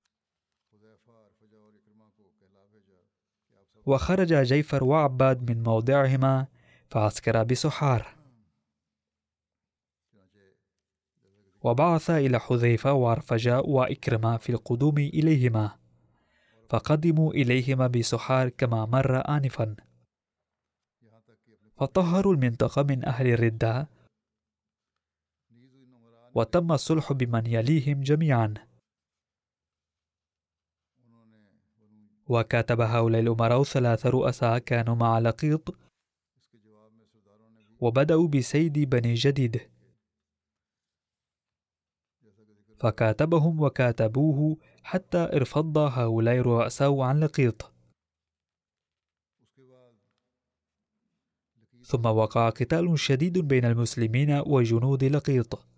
وخرج 3.87 4.35
جيفر 4.35 4.85
وعباد 4.85 5.51
من 5.51 5.63
موضعهما 5.63 6.47
فعسكر 6.91 7.43
بسحار. 7.43 8.18
وبعث 11.63 12.11
إلى 12.11 12.39
حذيفة 12.41 12.93
وعرفجة 12.93 13.61
وإكرمة 13.61 14.37
في 14.37 14.51
القدوم 14.53 14.99
إليهما 14.99 15.79
فقدموا 16.69 17.33
إليهما 17.33 17.87
بسحار 17.87 18.49
كما 18.49 18.87
مر 18.87 19.29
آنفا. 19.29 19.77
فطهروا 21.77 22.35
المنطقة 22.35 22.83
من 22.83 23.05
أهل 23.05 23.27
الردة 23.27 23.89
وتم 26.35 26.73
الصلح 26.73 27.13
بمن 27.13 27.47
يليهم 27.47 28.01
جميعا. 28.01 28.55
وكاتب 32.29 32.81
هؤلاء 32.81 33.21
الأمراء 33.21 33.63
ثلاثة 33.63 34.11
رؤساء 34.11 34.59
كانوا 34.59 34.95
مع 34.95 35.19
لقيط 35.19 35.75
وبدأوا 37.81 38.29
بسيد 38.29 38.79
بني 38.79 39.15
جديد. 39.15 39.78
فكاتبهم 42.81 43.61
وكاتبوه 43.61 44.57
حتى 44.83 45.19
ارفض 45.19 45.79
هؤلاء 45.79 46.35
الرؤساء 46.35 47.01
عن 47.01 47.21
لقيط 47.21 47.73
ثم 51.89 52.07
وقع 52.07 52.49
قتال 52.51 52.99
شديد 52.99 53.39
بين 53.39 53.65
المسلمين 53.65 54.43
وجنود 54.47 55.05
لقيط 55.05 55.69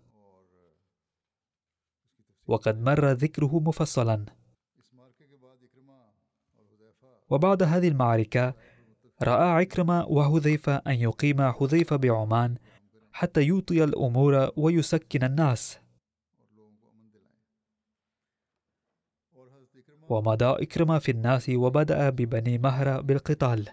وقد 2.47 2.81
مر 2.81 3.11
ذكره 3.11 3.59
مفصلا. 3.59 4.25
وبعد 7.29 7.63
هذه 7.63 7.87
المعركة 7.87 8.53
رأى 9.21 9.49
عكرمة 9.49 10.05
وحذيفة 10.05 10.75
أن 10.75 10.93
يقيم 10.93 11.51
حذيفة 11.51 11.95
بعمان 11.95 12.55
حتى 13.11 13.41
يوطي 13.41 13.83
الأمور 13.83 14.51
ويسكن 14.57 15.23
الناس. 15.23 15.80
ومضى 20.11 20.63
إكرمة 20.63 20.99
في 20.99 21.11
الناس 21.11 21.49
وبدأ 21.49 22.09
ببني 22.09 22.57
مهرة 22.57 23.01
بالقتال. 23.01 23.69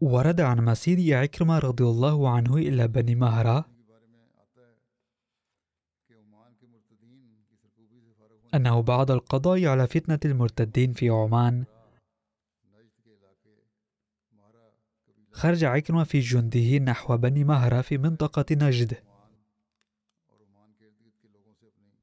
ورد 0.00 0.40
عن 0.40 0.64
مسير 0.64 1.18
عكرمة 1.18 1.58
رضي 1.58 1.84
الله 1.84 2.30
عنه 2.30 2.56
إلى 2.56 2.88
بني 2.88 3.14
مهرة. 3.14 3.64
أنه 8.54 8.82
بعد 8.82 9.10
القضاء 9.10 9.66
على 9.66 9.86
فتنة 9.86 10.18
المرتدين 10.24 10.92
في 10.92 11.08
عمان. 11.08 11.64
خرج 15.38 15.64
عكرمة 15.64 16.04
في 16.04 16.20
جنده 16.20 16.78
نحو 16.78 17.16
بني 17.16 17.44
مهرة 17.44 17.80
في 17.80 17.98
منطقة 17.98 18.44
نجد. 18.52 18.96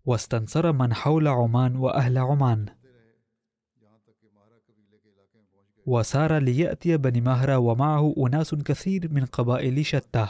واستنصر 0.06 0.72
من 0.72 0.94
حول 0.94 1.28
عمان 1.28 1.76
وأهل 1.76 2.18
عمان. 2.18 2.66
وسار 5.86 6.38
ليأتي 6.38 6.98
بني 6.98 7.22
مهرة 7.22 7.58
ومعه 7.58 8.14
أناس 8.18 8.56
كثير 8.56 9.12
من 9.12 9.26
قبائل 9.26 9.86
شتى 9.86 10.28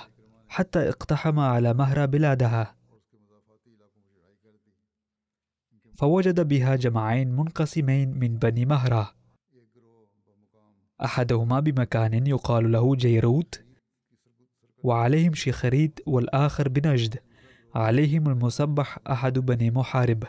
حتى 0.48 0.90
اقتحم 0.90 1.40
على 1.40 1.74
مهرة 1.74 2.06
بلادها. 2.06 2.76
فوجد 5.96 6.48
بها 6.48 6.76
جمعين 6.76 7.36
منقسمين 7.36 8.20
من 8.20 8.38
بني 8.38 8.66
مهرة. 8.66 9.25
أحدهما 11.04 11.60
بمكان 11.60 12.28
يقال 12.28 12.72
له 12.72 12.96
جيروت 12.96 13.64
وعليهم 14.84 15.34
شخريت 15.34 16.00
والآخر 16.08 16.70
بنجد 16.70 17.20
عليهم 17.76 18.28
المسبح 18.30 19.00
أحد 19.12 19.40
بني 19.40 19.72
محارب. 19.72 20.24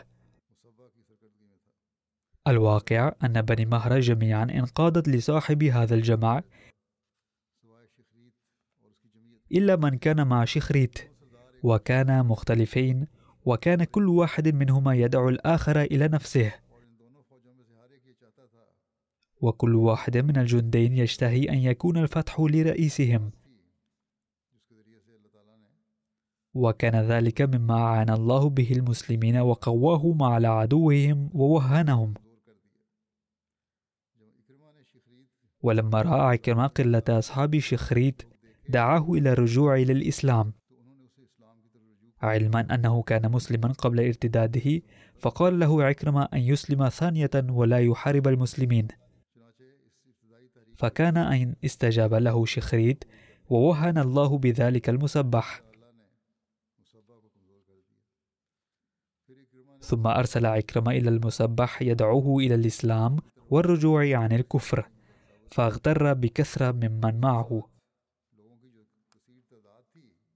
الواقع 2.47 3.11
أن 3.23 3.41
بني 3.41 3.65
مهرة 3.65 3.99
جميعا 3.99 4.43
انقادت 4.43 5.09
لصاحب 5.09 5.63
هذا 5.63 5.95
الجمع 5.95 6.43
إلا 9.51 9.75
من 9.75 9.97
كان 9.97 10.27
مع 10.27 10.45
شخريت 10.45 10.99
وكانا 11.63 12.23
مختلفين 12.23 13.07
وكان 13.45 13.83
كل 13.83 14.07
واحد 14.09 14.47
منهما 14.47 14.95
يدعو 14.95 15.29
الآخر 15.29 15.81
إلى 15.81 16.07
نفسه. 16.07 16.66
وكل 19.41 19.75
واحد 19.75 20.17
من 20.17 20.37
الجندين 20.37 20.97
يشتهي 20.97 21.49
أن 21.49 21.57
يكون 21.57 21.97
الفتح 21.97 22.39
لرئيسهم. 22.39 23.31
وكان 26.53 26.95
ذلك 26.95 27.41
مما 27.41 27.75
أعان 27.75 28.09
الله 28.09 28.49
به 28.49 28.71
المسلمين 28.71 29.37
وقواهم 29.37 30.23
على 30.23 30.47
عدوهم 30.47 31.29
ووهنهم. 31.33 32.13
ولما 35.61 36.01
رأى 36.01 36.21
عكرمة 36.21 36.67
قلة 36.67 37.03
أصحاب 37.09 37.59
شخريت 37.59 38.21
دعاه 38.69 39.11
إلى 39.13 39.31
الرجوع 39.31 39.75
إلى 39.75 39.93
الإسلام 39.93 40.53
علما 42.21 42.75
أنه 42.75 43.01
كان 43.03 43.31
مسلما 43.31 43.67
قبل 43.67 43.99
ارتداده 43.99 44.81
فقال 45.19 45.59
له 45.59 45.83
عكرمة 45.83 46.23
أن 46.33 46.39
يسلم 46.39 46.89
ثانية 46.89 47.29
ولا 47.49 47.79
يحارب 47.79 48.27
المسلمين. 48.27 48.87
فكان 50.77 51.17
أن 51.17 51.55
استجاب 51.65 52.13
له 52.13 52.45
شخريت 52.45 53.03
ووهن 53.49 53.97
الله 53.97 54.37
بذلك 54.37 54.89
المسبح. 54.89 55.61
ثم 59.81 60.07
أرسل 60.07 60.45
عكرمة 60.45 60.91
إلى 60.91 61.09
المسبح 61.09 61.81
يدعوه 61.81 62.39
إلى 62.39 62.55
الإسلام 62.55 63.17
والرجوع 63.49 64.17
عن 64.17 64.31
الكفر 64.31 64.89
فاغتر 65.51 66.13
بكثرة 66.13 66.71
ممن 66.71 67.19
معه. 67.19 67.69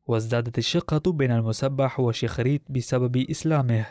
وازدادت 0.08 0.58
الشقة 0.58 1.12
بين 1.12 1.32
المسبح 1.32 2.00
وشخريت 2.00 2.62
بسبب 2.72 3.18
إسلامه. 3.18 3.86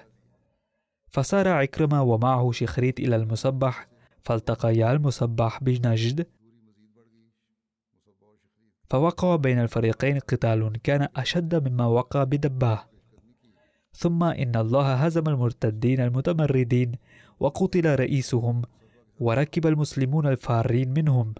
فسار 1.08 1.48
عكرمة 1.48 2.02
ومعه 2.02 2.52
شخريت 2.52 3.00
إلى 3.00 3.16
المسبح 3.16 3.88
فالتقيا 4.22 4.92
المسبح 4.92 5.62
بنجد 5.62 6.26
فوقع 8.90 9.36
بين 9.36 9.58
الفريقين 9.58 10.18
قتال 10.18 10.82
كان 10.82 11.08
أشد 11.16 11.68
مما 11.68 11.86
وقع 11.86 12.24
بدباه 12.24 12.90
ثم 13.92 14.22
إن 14.22 14.56
الله 14.56 14.94
هزم 14.94 15.28
المرتدين 15.28 16.00
المتمردين 16.00 16.92
وقتل 17.40 17.94
رئيسهم 17.94 18.62
وركب 19.20 19.66
المسلمون 19.66 20.26
الفارين 20.26 20.88
منهم. 20.92 21.34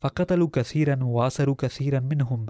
فقتلوا 0.00 0.48
كثيرا 0.52 1.04
وأسروا 1.04 1.54
كثيرا 1.54 2.00
منهم. 2.00 2.46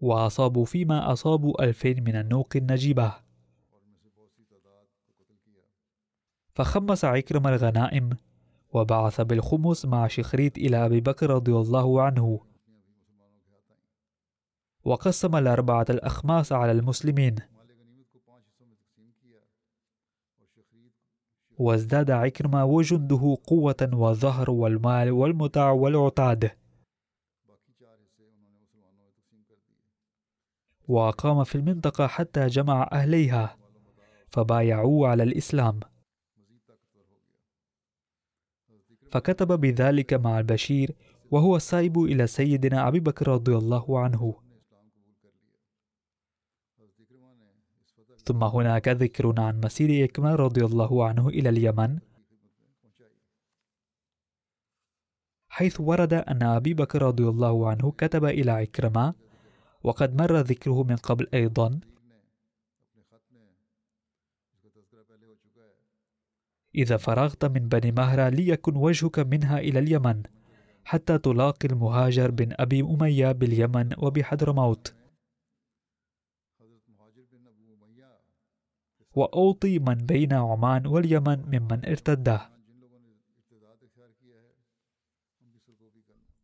وأصابوا 0.00 0.64
فيما 0.64 1.12
أصابوا 1.12 1.64
ألفين 1.64 2.04
من 2.04 2.16
النوق 2.16 2.56
النجيبة. 2.56 3.14
فخمس 6.54 7.04
عكرم 7.04 7.46
الغنائم 7.46 8.10
وبعث 8.72 9.20
بالخمس 9.20 9.86
مع 9.86 10.06
شخريت 10.06 10.58
إلى 10.58 10.86
أبي 10.86 11.00
بكر 11.00 11.30
رضي 11.30 11.52
الله 11.52 12.02
عنه. 12.02 12.40
وقسم 14.84 15.36
الأربعة 15.36 15.86
الأخماس 15.90 16.52
على 16.52 16.72
المسلمين. 16.72 17.36
وازداد 21.58 22.10
عكرمة 22.10 22.64
وجنده 22.64 23.36
قوة 23.46 23.90
والظهر 23.92 24.50
والمال 24.50 25.10
والمتع 25.10 25.70
والعتاد. 25.70 26.50
وأقام 30.88 31.44
في 31.44 31.54
المنطقة 31.54 32.06
حتى 32.06 32.46
جمع 32.46 32.88
أهليها 32.92 33.56
فبايعوه 34.28 35.08
على 35.08 35.22
الإسلام. 35.22 35.80
فكتب 39.12 39.60
بذلك 39.60 40.14
مع 40.14 40.38
البشير 40.38 40.94
وهو 41.30 41.56
السائب 41.56 41.98
إلى 41.98 42.26
سيدنا 42.26 42.88
أبي 42.88 43.00
بكر 43.00 43.28
رضي 43.28 43.56
الله 43.56 44.00
عنه. 44.00 44.34
ثم 48.24 48.44
هناك 48.44 48.88
ذكر 48.88 49.40
عن 49.40 49.60
مسير 49.60 50.04
إكمة 50.04 50.34
رضي 50.34 50.64
الله 50.64 51.06
عنه 51.06 51.28
إلى 51.28 51.48
اليمن 51.48 51.98
حيث 55.48 55.80
ورد 55.80 56.14
أن 56.14 56.42
أبي 56.42 56.74
بكر 56.74 57.02
رضي 57.02 57.28
الله 57.28 57.68
عنه 57.68 57.92
كتب 57.98 58.24
إلى 58.24 58.50
عكرمة 58.50 59.14
وقد 59.82 60.22
مر 60.22 60.40
ذكره 60.40 60.82
من 60.82 60.96
قبل 60.96 61.28
أيضا. 61.34 61.80
إذا 66.74 66.96
فرغت 66.96 67.44
من 67.44 67.68
بني 67.68 67.92
مهرة 67.92 68.28
ليكن 68.28 68.76
وجهك 68.76 69.18
منها 69.18 69.58
إلى 69.58 69.78
اليمن 69.78 70.22
حتى 70.84 71.18
تلاقي 71.18 71.68
المهاجر 71.68 72.30
بن 72.30 72.48
أبي 72.52 72.80
أمية 72.80 73.32
باليمن 73.32 73.90
وبحضرموت. 73.98 74.94
وأوطي 79.14 79.78
من 79.78 79.94
بين 79.94 80.32
عمان 80.32 80.86
واليمن 80.86 81.38
ممن 81.46 81.84
ارتده. 81.84 82.50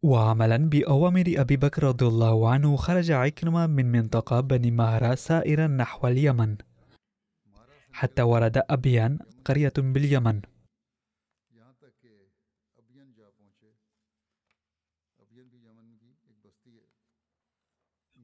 وعملا 0.02 0.56
بأوامر 0.56 1.24
أبي 1.36 1.56
بكر 1.56 1.84
رضي 1.84 2.06
الله 2.06 2.50
عنه 2.50 2.76
خرج 2.76 3.10
عكرمة 3.10 3.66
من 3.66 3.92
منطقة 3.92 4.40
بني 4.40 4.70
مهرة 4.70 5.14
سائرا 5.14 5.66
نحو 5.66 6.08
اليمن. 6.08 6.56
حتى 7.96 8.22
ورد 8.22 8.62
أبيان 8.70 9.18
قرية 9.44 9.72
باليمن. 9.78 10.40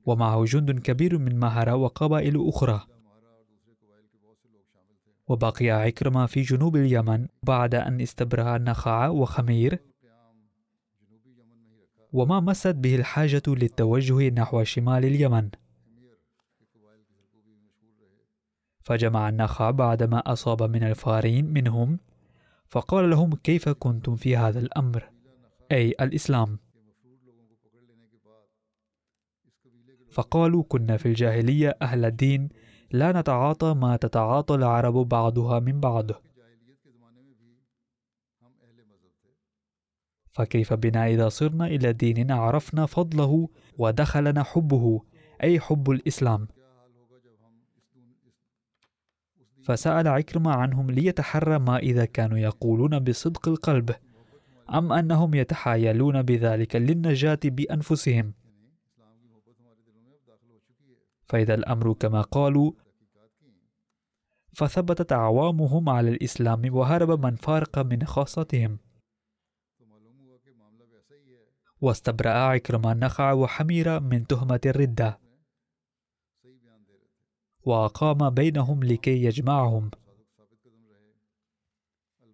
ومعه 0.07 0.45
جند 0.45 0.81
كبير 0.81 1.19
من 1.19 1.39
مهرة 1.39 1.75
وقبائل 1.75 2.49
أخرى. 2.49 2.87
وبقي 5.29 5.71
عكرمة 5.71 6.27
في 6.27 6.43
جنوب 6.43 6.77
اليمن 6.77 7.29
بعد 7.43 7.75
أن 7.75 8.01
استبرأ 8.01 8.57
النخعة 8.57 9.11
وخمير. 9.11 9.79
وما 12.13 12.41
مست 12.41 12.67
به 12.67 12.97
الحاجة 12.97 13.43
للتوجه 13.47 14.31
نحو 14.31 14.65
شمال 14.65 15.05
اليمن. 15.05 15.51
فجمع 18.83 19.29
النخع 19.29 19.71
بعدما 19.71 20.19
أصاب 20.19 20.63
من 20.63 20.83
الفارين 20.85 21.45
منهم 21.45 21.99
فقال 22.69 23.11
لهم 23.11 23.35
كيف 23.35 23.69
كنتم 23.69 24.17
في 24.17 24.37
هذا 24.37 24.61
الأمر؟ 24.61 25.11
أي 25.73 25.95
الإسلام. 26.01 26.59
فقالوا 30.11 30.65
كنا 30.69 30.97
في 30.97 31.07
الجاهلية 31.07 31.77
أهل 31.83 32.05
الدين 32.05 32.49
لا 32.91 33.21
نتعاطى 33.21 33.75
ما 33.75 33.97
تتعاطى 33.97 34.55
العرب 34.55 34.95
بعضها 34.95 35.61
من 35.61 35.81
بعض. 35.81 36.11
فكيف 40.33 40.73
بنا 40.73 41.07
إذا 41.07 41.29
صرنا 41.29 41.67
إلى 41.67 41.93
دين 41.93 42.31
عرفنا 42.31 42.87
فضله 42.87 43.49
ودخلنا 43.79 44.43
حبه 44.43 45.03
أي 45.43 45.61
حب 45.61 45.91
الإسلام. 45.91 46.49
فسأل 49.63 50.09
عكرمة 50.09 50.53
عنهم 50.53 50.91
ليتحرى 50.91 51.59
ما 51.59 51.79
إذا 51.79 52.05
كانوا 52.05 52.39
يقولون 52.39 52.99
بصدق 52.99 53.49
القلب 53.49 53.95
أم 54.75 54.93
أنهم 54.93 55.35
يتحايلون 55.35 56.23
بذلك 56.23 56.77
للنجاة 56.77 57.39
بأنفسهم. 57.45 58.35
فإذا 61.25 61.55
الأمر 61.55 61.93
كما 61.93 62.21
قالوا 62.21 62.73
فثبتت 64.55 65.13
أعوامهم 65.13 65.89
على 65.89 66.11
الإسلام 66.11 66.75
وهرب 66.75 67.27
من 67.27 67.37
فارق 67.37 67.79
من 67.79 68.05
خاصتهم. 68.05 68.79
واستبرأ 71.81 72.31
عكرمة 72.31 72.93
النخع 72.93 73.33
وحمير 73.33 74.01
من 74.01 74.27
تهمة 74.27 74.61
الردة. 74.67 75.22
وأقام 77.65 78.31
بينهم 78.31 78.85
لكي 78.85 79.25
يجمعهم. 79.25 79.91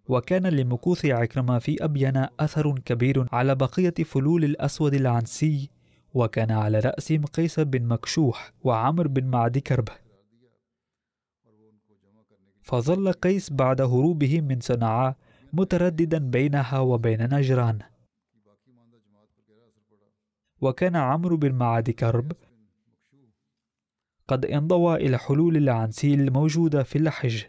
وكان 0.09 0.47
لمكوث 0.47 1.05
عكرمة 1.05 1.59
في 1.59 1.83
أبين 1.83 2.25
أثر 2.39 2.79
كبير 2.79 3.27
على 3.31 3.55
بقية 3.55 3.93
فلول 4.05 4.43
الأسود 4.43 4.93
العنسي 4.93 5.69
وكان 6.13 6.51
على 6.51 6.79
رأسهم 6.79 7.25
قيس 7.25 7.59
بن 7.59 7.83
مكشوح 7.87 8.51
وعمر 8.63 9.07
بن 9.07 9.25
معد 9.25 9.57
كرب 9.57 9.87
فظل 12.61 13.11
قيس 13.11 13.53
بعد 13.53 13.81
هروبه 13.81 14.41
من 14.41 14.59
صنعاء 14.59 15.15
مترددا 15.53 16.17
بينها 16.17 16.79
وبين 16.79 17.33
نجران. 17.33 17.79
وكان 20.61 20.95
عمرو 20.95 21.37
بن 21.37 21.51
معد 21.51 21.89
كرب 21.89 22.31
قد 24.29 24.45
انضوى 24.45 24.95
إلى 24.95 25.17
حلول 25.17 25.57
العنسي 25.57 26.13
الموجودة 26.13 26.83
في 26.83 26.95
اللحج. 26.95 27.43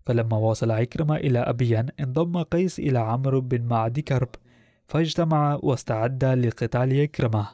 فلما 0.00 0.36
وصل 0.36 0.70
عكرمة 0.70 1.16
إلى 1.16 1.38
أبيان 1.38 1.88
انضم 2.00 2.42
قيس 2.42 2.78
إلى 2.78 2.98
عمرو 2.98 3.40
بن 3.40 3.62
معد 3.62 4.00
كرب 4.00 4.28
فاجتمع 4.86 5.58
واستعد 5.62 6.24
لقتال 6.24 7.00
عكرمة. 7.00 7.48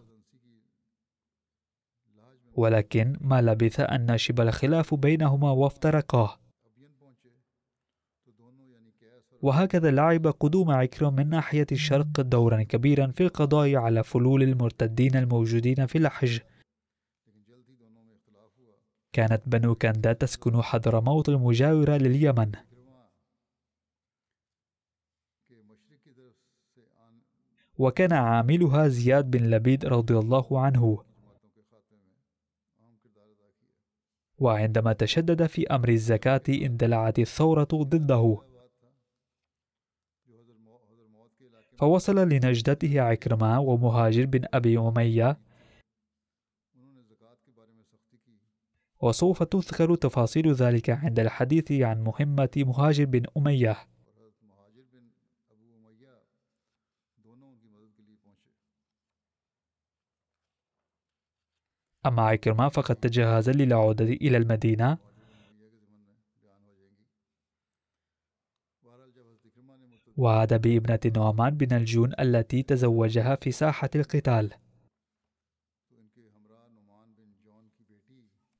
ولكن 2.55 3.16
ما 3.21 3.42
لبث 3.42 3.81
أن 3.81 4.12
نشب 4.12 4.40
الخلاف 4.40 4.94
بينهما 4.94 5.51
وافترقا. 5.51 6.38
وهكذا 9.42 9.90
لعب 9.90 10.27
قدوم 10.27 10.71
عكرمة 10.71 11.11
من 11.11 11.31
ناحية 11.31 11.66
الشرق 11.73 12.21
دورا 12.21 12.62
كبيرا 12.62 13.07
في 13.07 13.23
القضاء 13.23 13.75
على 13.75 14.05
فلول 14.05 14.42
المرتدين 14.42 15.16
الموجودين 15.16 15.87
في 15.87 15.99
الحج 15.99 16.38
كانت 19.12 19.42
بنو 19.47 19.75
كندا 19.75 20.12
تسكن 20.12 20.62
حضرموت 20.62 21.29
المجاورة 21.29 21.97
لليمن. 21.97 22.53
وكان 27.79 28.12
عاملها 28.12 28.88
زياد 28.88 29.31
بن 29.31 29.51
لبيد 29.51 29.85
رضي 29.85 30.18
الله 30.18 30.61
عنه. 30.61 31.05
وعندما 34.38 34.92
تشدد 34.92 35.47
في 35.47 35.66
أمر 35.66 35.88
الزكاة 35.88 36.42
اندلعت 36.49 37.18
الثورة 37.18 37.68
ضده. 37.75 38.38
فوصل 41.79 42.29
لنجدته 42.29 43.01
عكرمة 43.01 43.61
ومهاجر 43.61 44.27
بن 44.27 44.44
أبي 44.55 44.79
أمية 44.79 45.38
وسوف 49.00 49.42
تذكر 49.42 49.94
تفاصيل 49.94 50.52
ذلك 50.52 50.90
عند 50.90 51.20
الحديث 51.20 51.72
عن 51.72 52.04
مهمة 52.04 52.50
مهاجر 52.56 53.04
بن 53.04 53.22
أمية. 53.37 53.76
أما 62.06 62.22
عكرمة 62.22 62.68
فقد 62.68 62.96
تجهز 62.96 63.50
للعودة 63.50 64.04
إلى 64.04 64.37
المدينة. 64.37 64.98
وعاد 70.16 70.62
بابنة 70.62 71.00
نعمان 71.16 71.56
بن 71.56 71.76
الجون 71.76 72.12
التي 72.20 72.62
تزوجها 72.62 73.34
في 73.34 73.50
ساحة 73.50 73.90
القتال. 73.94 74.52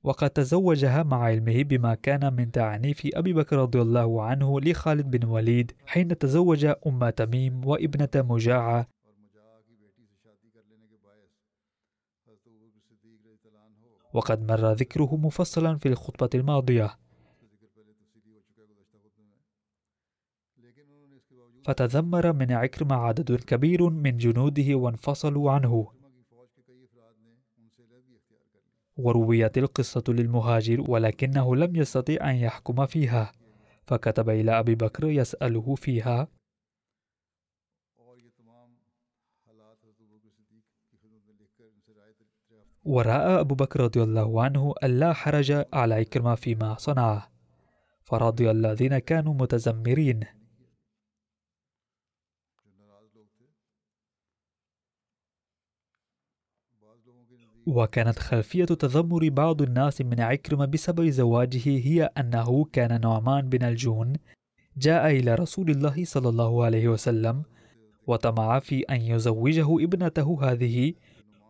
وقد 0.03 0.29
تزوجها 0.29 1.03
مع 1.03 1.23
علمه 1.23 1.63
بما 1.63 1.95
كان 1.95 2.33
من 2.33 2.51
تعنيف 2.51 3.01
أبي 3.13 3.33
بكر 3.33 3.57
رضي 3.57 3.81
الله 3.81 4.23
عنه 4.23 4.59
لخالد 4.59 5.11
بن 5.11 5.27
وليد 5.27 5.71
حين 5.85 6.17
تزوج 6.17 6.65
أم 6.87 7.09
تميم 7.09 7.65
وابنة 7.65 8.09
مجاعة. 8.15 8.87
وقد 14.13 14.51
مر 14.51 14.71
ذكره 14.71 15.15
مفصلا 15.15 15.77
في 15.77 15.89
الخطبة 15.89 16.29
الماضية. 16.35 16.97
فتذمر 21.63 22.33
من 22.33 22.51
عكرمة 22.51 22.95
عدد 22.95 23.35
كبير 23.35 23.89
من 23.89 24.17
جنوده 24.17 24.75
وانفصلوا 24.75 25.51
عنه. 25.51 25.98
ورويت 28.99 29.57
القصة 29.57 30.03
للمهاجر 30.07 30.91
ولكنه 30.91 31.55
لم 31.55 31.75
يستطع 31.75 32.29
أن 32.29 32.35
يحكم 32.35 32.85
فيها. 32.85 33.31
فكتب 33.87 34.29
إلى 34.29 34.59
أبي 34.59 34.75
بكر 34.75 35.09
يسأله 35.09 35.75
فيها 35.75 36.27
ورأى 42.85 43.39
أبو 43.39 43.55
بكر 43.55 43.79
رضي 43.79 44.03
الله 44.03 44.43
عنه 44.43 44.73
ألا 44.83 45.13
حرج 45.13 45.65
على 45.73 45.95
عكرمة 45.95 46.35
فيما 46.35 46.75
صنعه 46.77 47.29
فرضي 48.03 48.51
الذين 48.51 48.99
كانوا 48.99 49.33
متزمرين. 49.33 50.38
وكانت 57.69 58.19
خلفية 58.19 58.65
تذمر 58.65 59.29
بعض 59.29 59.61
الناس 59.61 60.01
من 60.01 60.19
عكرمة 60.21 60.65
بسبب 60.65 61.09
زواجه 61.09 61.61
هي 61.65 62.03
أنه 62.17 62.65
كان 62.73 63.01
نعمان 63.01 63.49
بن 63.49 63.63
الجون. 63.63 64.13
جاء 64.77 65.07
إلى 65.11 65.35
رسول 65.35 65.69
الله 65.69 66.05
صلى 66.05 66.29
الله 66.29 66.65
عليه 66.65 66.87
وسلم 66.87 67.43
وطمع 68.07 68.59
في 68.59 68.79
أن 68.79 69.01
يزوجه 69.01 69.83
ابنته 69.83 70.39
هذه 70.41 70.93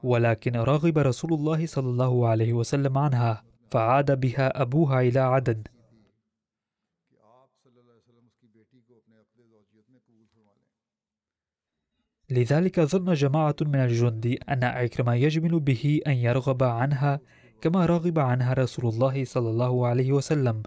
ولكن 0.04 0.56
رغب 0.56 0.98
رسول 0.98 1.34
الله 1.34 1.66
صلى 1.66 1.90
الله 1.90 2.28
عليه 2.28 2.54
وسلم 2.54 2.98
عنها 2.98 3.44
فعاد 3.72 4.20
بها 4.20 4.62
أبوها 4.62 5.02
إلى 5.02 5.20
عدن. 5.20 5.64
لذلك 12.32 12.80
ظن 12.80 13.14
جماعة 13.14 13.56
من 13.62 13.76
الجند 13.76 14.38
أن 14.50 14.64
عكرمة 14.64 15.14
يجمل 15.14 15.60
به 15.60 16.02
أن 16.08 16.14
يرغب 16.14 16.64
عنها 16.64 17.20
كما 17.62 17.86
رغب 17.86 18.20
عنها 18.20 18.54
رسول 18.54 18.94
الله 18.94 19.26
صلى 19.26 19.50
الله 19.50 19.88
عليه 19.88 20.12
وسلم. 20.12 20.64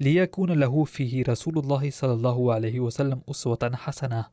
ليكون 0.00 0.52
له 0.52 0.84
فيه 0.84 1.24
رسول 1.28 1.58
الله 1.58 1.90
صلى 1.90 2.12
الله 2.12 2.54
عليه 2.54 2.80
وسلم 2.80 3.22
أسوة 3.30 3.70
حسنة. 3.74 4.26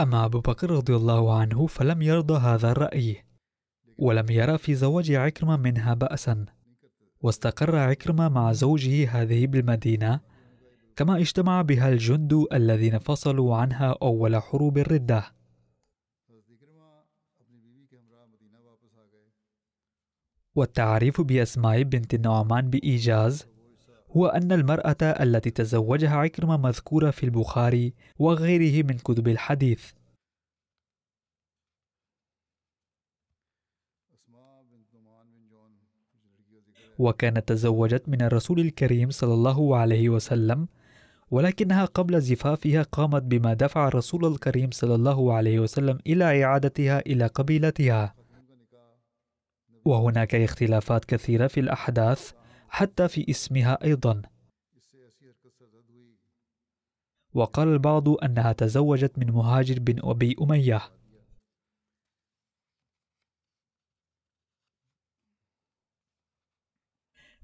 أما 0.00 0.24
أبو 0.24 0.40
بكر 0.40 0.70
رضي 0.70 0.96
الله 0.96 1.38
عنه 1.38 1.66
فلم 1.66 2.02
يرضى 2.02 2.34
هذا 2.34 2.70
الرأي 2.70 3.24
ولم 3.98 4.26
يرى 4.30 4.58
في 4.58 4.74
زواج 4.74 5.12
عكرمة 5.12 5.56
منها 5.56 5.94
بأسا. 5.94 6.46
واستقر 7.24 7.76
عكرمة 7.76 8.28
مع 8.28 8.52
زوجه 8.52 9.10
هذه 9.10 9.46
بالمدينة 9.46 10.20
كما 10.96 11.16
اجتمع 11.18 11.62
بها 11.62 11.88
الجند 11.88 12.46
الذين 12.52 12.98
فصلوا 12.98 13.56
عنها 13.56 13.96
أول 14.02 14.42
حروب 14.42 14.78
الردة. 14.78 15.24
والتعريف 20.54 21.20
بأسماء 21.20 21.82
بنت 21.82 22.14
النعمان 22.14 22.70
بإيجاز 22.70 23.46
هو 24.10 24.26
أن 24.26 24.52
المرأة 24.52 24.96
التي 25.02 25.50
تزوجها 25.50 26.16
عكرمة 26.16 26.56
مذكورة 26.56 27.10
في 27.10 27.24
البخاري 27.24 27.94
وغيره 28.18 28.86
من 28.86 28.98
كتب 28.98 29.28
الحديث. 29.28 29.92
وكانت 36.98 37.48
تزوجت 37.48 38.08
من 38.08 38.22
الرسول 38.22 38.60
الكريم 38.60 39.10
صلى 39.10 39.34
الله 39.34 39.76
عليه 39.76 40.08
وسلم 40.08 40.68
ولكنها 41.30 41.84
قبل 41.84 42.20
زفافها 42.20 42.82
قامت 42.82 43.22
بما 43.22 43.54
دفع 43.54 43.88
الرسول 43.88 44.32
الكريم 44.32 44.70
صلى 44.70 44.94
الله 44.94 45.32
عليه 45.34 45.60
وسلم 45.60 45.98
إلى 46.06 46.44
إعادتها 46.44 47.00
إلى 47.00 47.26
قبيلتها. 47.26 48.14
وهناك 49.84 50.34
اختلافات 50.34 51.04
كثيرة 51.04 51.46
في 51.46 51.60
الأحداث 51.60 52.32
حتى 52.68 53.08
في 53.08 53.30
اسمها 53.30 53.84
أيضا. 53.84 54.22
وقال 57.34 57.68
البعض 57.68 58.08
أنها 58.08 58.52
تزوجت 58.52 59.18
من 59.18 59.30
مهاجر 59.30 59.78
بن 59.80 60.00
أبي 60.02 60.36
أمية. 60.42 60.82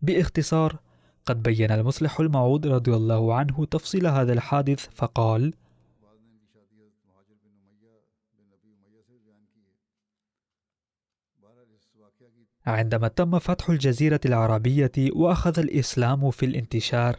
باختصار 0.03 0.79
قد 1.27 1.43
بين 1.43 1.71
المصلح 1.71 2.21
الموعود 2.21 2.67
رضي 2.67 2.95
الله 2.95 3.35
عنه 3.35 3.65
تفصيل 3.65 4.07
هذا 4.07 4.33
الحادث 4.33 4.87
فقال 4.95 5.55
عندما 12.67 13.09
تم 13.09 13.39
فتح 13.39 13.71
الجزيرة 13.71 14.21
العربية 14.27 14.93
وأخذ 14.99 15.59
الإسلام 15.59 16.31
في 16.31 16.47
الانتشار 16.47 17.17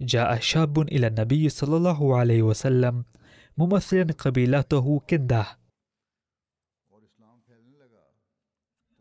جاء 0.00 0.40
شاب 0.40 0.80
إلى 0.80 1.06
النبي 1.06 1.48
صلى 1.48 1.76
الله 1.76 2.16
عليه 2.16 2.42
وسلم 2.42 3.04
ممثلا 3.58 4.12
قبيلته 4.12 5.02
كنده 5.10 5.46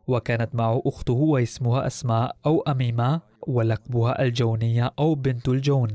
وكانت 0.08 0.56
معه 0.56 0.82
أخته 0.86 1.14
واسمها 1.14 1.88
أسماء 1.88 2.38
أو 2.46 2.62
أميمة 2.62 3.22
ولقبها 3.48 4.22
الجونية 4.22 4.94
أو 5.00 5.16
بنت 5.16 5.50
الجون. 5.50 5.90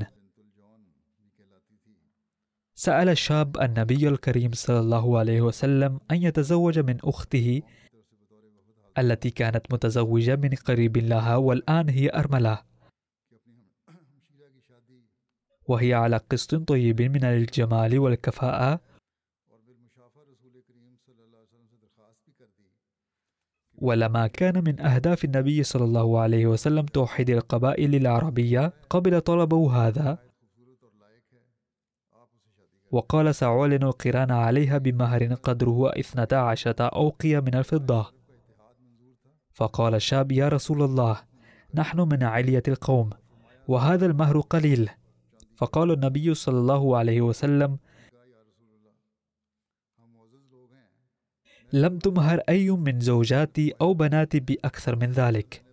سأل 2.75 3.09
الشاب 3.09 3.61
النبي 3.61 4.07
الكريم 4.07 4.51
صلى 4.53 4.79
الله 4.79 5.19
عليه 5.19 5.41
وسلم 5.41 5.99
أن 6.11 6.23
يتزوج 6.23 6.79
من 6.79 6.97
أخته 7.03 7.61
التي 8.97 9.29
كانت 9.29 9.73
متزوجة 9.73 10.35
من 10.35 10.49
قريب 10.49 10.97
لها 10.97 11.35
والآن 11.35 11.89
هي 11.89 12.09
أرملة. 12.09 12.63
وهي 15.67 15.93
على 15.93 16.17
قسط 16.17 16.55
طيب 16.55 17.01
من 17.01 17.23
الجمال 17.23 17.99
والكفاءة 17.99 18.81
ولما 23.81 24.27
كان 24.27 24.63
من 24.63 24.79
أهداف 24.79 25.25
النبي 25.25 25.63
صلى 25.63 25.83
الله 25.83 26.19
عليه 26.19 26.45
وسلم 26.45 26.85
توحيد 26.85 27.29
القبائل 27.29 27.95
العربية 27.95 28.73
قبل 28.89 29.21
طلبه 29.21 29.87
هذا؟ 29.87 30.17
وقال 32.91 33.35
سأعلن 33.35 33.83
القرآن 33.83 34.31
عليها 34.31 34.77
بمهر 34.77 35.33
قدره 35.33 35.89
اثنتا 35.99 36.35
عشرة 36.35 36.85
أوقية 36.85 37.39
من 37.39 37.55
الفضة. 37.55 38.05
فقال 39.53 39.95
الشاب 39.95 40.31
يا 40.31 40.49
رسول 40.49 40.81
الله 40.81 41.17
نحن 41.73 41.99
من 41.99 42.23
علية 42.23 42.63
القوم 42.67 43.09
وهذا 43.67 44.05
المهر 44.05 44.39
قليل. 44.39 44.89
فقال 45.55 45.91
النبي 45.91 46.33
صلى 46.33 46.57
الله 46.57 46.97
عليه 46.97 47.21
وسلم 47.21 47.77
لم 51.73 51.99
تمهر 51.99 52.39
أي 52.49 52.69
من 52.69 52.99
زوجاتي 52.99 53.73
أو 53.81 53.93
بناتي 53.93 54.39
بأكثر 54.39 54.95
من 54.95 55.11
ذلك. 55.11 55.63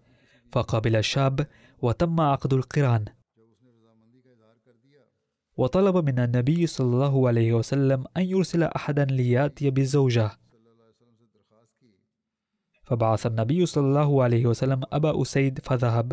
فقبل 0.53 0.97
الشاب 0.97 1.47
وتم 1.83 2.21
عقد 2.21 2.53
القران. 2.53 3.05
وطلب 5.57 5.97
من 5.97 6.19
النبي 6.19 6.67
صلى 6.67 6.87
الله 6.87 7.29
عليه 7.29 7.53
وسلم 7.53 8.05
أن 8.17 8.23
يرسل 8.23 8.63
أحدا 8.63 9.05
ليأتي 9.05 9.71
بالزوجة. 9.71 10.31
فبعث 12.83 13.27
النبي 13.27 13.67
صلى 13.67 13.87
الله 13.87 14.23
عليه 14.23 14.47
وسلم 14.47 14.81
أبا 14.93 15.23
أسيد 15.23 15.59
فذهب. 15.59 16.13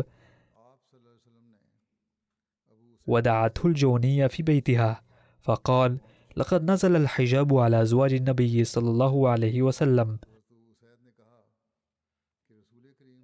ودعته 3.06 3.66
الجونية 3.66 4.26
في 4.26 4.42
بيتها. 4.42 5.02
فقال 5.42 5.98
لقد 6.36 6.70
نزل 6.70 6.96
الحجاب 6.96 7.56
على 7.56 7.86
زواج 7.86 8.14
النبي 8.14 8.64
صلى 8.64 8.90
الله 8.90 9.28
عليه 9.28 9.62
وسلم. 9.62 10.18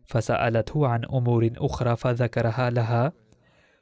فسألته 0.07 0.87
عن 0.87 1.05
أمور 1.05 1.51
أخرى 1.57 1.97
فذكرها 1.97 2.71
لها 2.71 3.13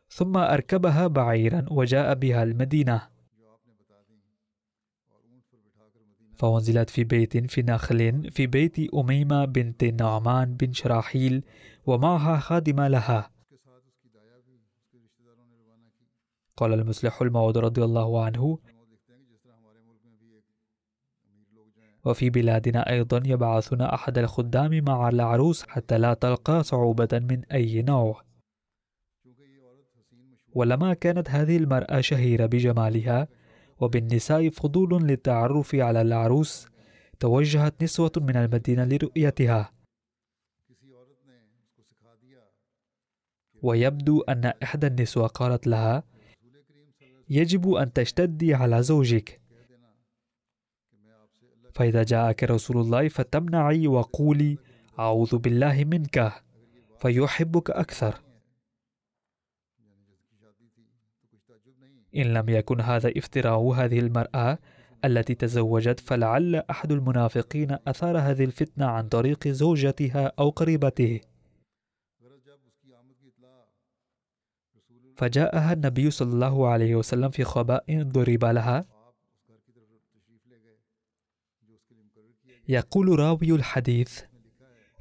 ثم 0.09 0.37
أركبها 0.37 1.07
بعيرا 1.07 1.67
وجاء 1.71 2.15
بها 2.15 2.43
المدينة. 2.43 3.09
فأنزلت 6.37 6.91
في 6.91 7.05
بيت 7.05 7.51
في 7.51 7.63
نخل 7.63 8.31
في 8.31 8.47
بيت 8.47 8.95
أميمة 8.95 9.45
بنت 9.45 9.83
النعمان 9.83 10.55
بن 10.55 10.73
شراحيل 10.73 11.45
ومعها 11.87 12.39
خادمة 12.39 12.89
لها. 12.89 13.31
قال 16.57 16.73
المصلح 16.73 17.23
الموعود 17.23 17.59
رضي 17.59 17.85
الله 17.85 18.25
عنه 18.25 18.59
وفي 22.09 22.31
بلادنا 22.31 22.91
أيضا 22.91 23.23
يبعثون 23.27 23.81
أحد 23.81 24.19
الخدام 24.19 24.85
مع 24.85 25.09
العروس 25.09 25.63
حتى 25.67 25.99
لا 25.99 26.15
تلقى 26.15 26.63
صعوبة 26.63 27.09
من 27.13 27.45
أي 27.45 27.83
نوع. 27.83 28.23
ولما 30.55 30.95
كانت 30.95 31.31
هذه 31.31 31.57
المرأة 31.57 32.01
شهيرة 32.01 32.47
بجمالها 32.47 33.29
وبالنساء 33.81 34.49
فضول 34.49 35.03
للتعرف 35.03 35.75
على 35.75 36.03
العروس 36.03 36.69
توجهت 37.21 37.83
نسوة 37.83 38.13
من 38.17 38.37
المدينة 38.37 38.85
لرؤيتها. 38.85 39.73
ويبدو 43.63 44.21
أن 44.21 44.53
إحدى 44.63 44.87
النسوة 44.87 45.27
قالت 45.27 45.67
لها 45.67 46.03
يجب 47.31 47.73
أن 47.73 47.93
تشتدي 47.93 48.55
على 48.55 48.83
زوجك. 48.83 49.48
فإذا 51.79 52.03
جاءك 52.03 52.45
رسول 52.45 52.77
الله 52.77 53.09
فتمنعي 53.09 53.89
وقولي 53.89 54.59
أعوذ 54.99 55.39
بالله 55.39 55.85
منك 55.85 56.33
فيحبك 56.99 57.71
أكثر. 57.71 58.15
إن 62.17 62.23
لم 62.23 62.49
يكن 62.49 62.81
هذا 62.81 63.13
افتراء 63.17 63.61
هذه 63.61 63.99
المرأة 63.99 64.59
التي 65.05 65.35
تزوجت 65.35 66.01
فلعل 66.01 66.57
أحد 66.57 66.93
المنافقين 66.93 67.77
أثار 67.87 68.19
هذه 68.19 68.45
الفتنة 68.45 68.87
عن 68.87 69.09
طريق 69.09 69.49
زوجتها 69.49 70.33
أو 70.39 70.51
قريبته. 70.51 71.21
فجاءها 75.17 75.73
النبي 75.73 76.11
صلى 76.11 76.33
الله 76.33 76.69
عليه 76.69 76.95
وسلم 76.95 77.31
في 77.31 77.45
خباء 77.45 78.03
ضرب 78.03 78.45
لها 78.45 78.98
يقول 82.69 83.19
راوي 83.19 83.53
الحديث. 83.55 84.23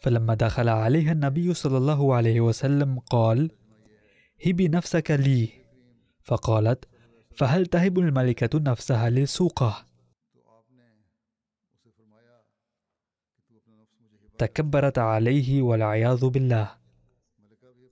فلما 0.01 0.33
دخل 0.33 0.69
عليها 0.69 1.11
النبي 1.11 1.53
صلى 1.53 1.77
الله 1.77 2.15
عليه 2.15 2.41
وسلم 2.41 2.99
قال 2.99 3.51
هبي 4.45 4.67
نفسك 4.67 5.11
لي. 5.11 5.49
فقالت 6.23 6.85
فهل 7.35 7.65
تهب 7.65 7.99
الملكة 7.99 8.59
نفسها 8.59 9.09
للسوقة 9.09 9.85
تكبرت 14.37 14.97
عليه 14.99 15.61
والعياذ 15.61 16.25
بالله. 16.25 16.71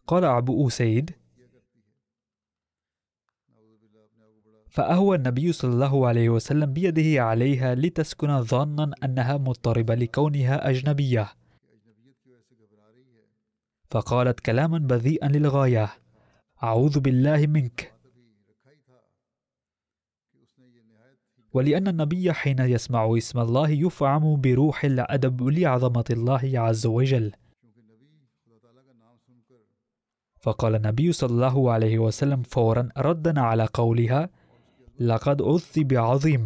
قال 0.07 0.23
أبو 0.23 0.67
أسيد 0.67 1.11
فأهوى 4.75 5.17
النبي 5.17 5.51
صلى 5.51 5.71
الله 5.73 6.07
عليه 6.07 6.29
وسلم 6.29 6.73
بيده 6.73 7.23
عليها 7.23 7.75
لتسكن 7.75 8.41
ظانا 8.41 8.91
أنها 9.03 9.37
مضطربة 9.37 9.95
لكونها 9.95 10.69
أجنبية. 10.69 11.27
فقالت 13.91 14.39
كلاما 14.39 14.77
بذيئا 14.77 15.27
للغاية 15.27 15.89
أعوذ 16.63 16.99
بالله 16.99 17.47
منك. 17.47 17.93
ولأن 21.53 21.87
النبي 21.87 22.33
حين 22.33 22.59
يسمع 22.59 23.17
اسم 23.17 23.39
الله 23.39 23.69
يفعم 23.69 24.41
بروح 24.41 24.85
الأدب 24.85 25.43
لعظمة 25.43 26.05
الله 26.09 26.51
عز 26.59 26.85
وجل. 26.85 27.31
فقال 30.39 30.75
النبي 30.75 31.11
صلى 31.11 31.29
الله 31.29 31.71
عليه 31.71 31.99
وسلم 31.99 32.41
فورا 32.43 32.89
ردا 32.97 33.41
على 33.41 33.67
قولها 33.73 34.29
لقد 34.99 35.41
عث 35.41 35.79
بعظيم 35.79 36.45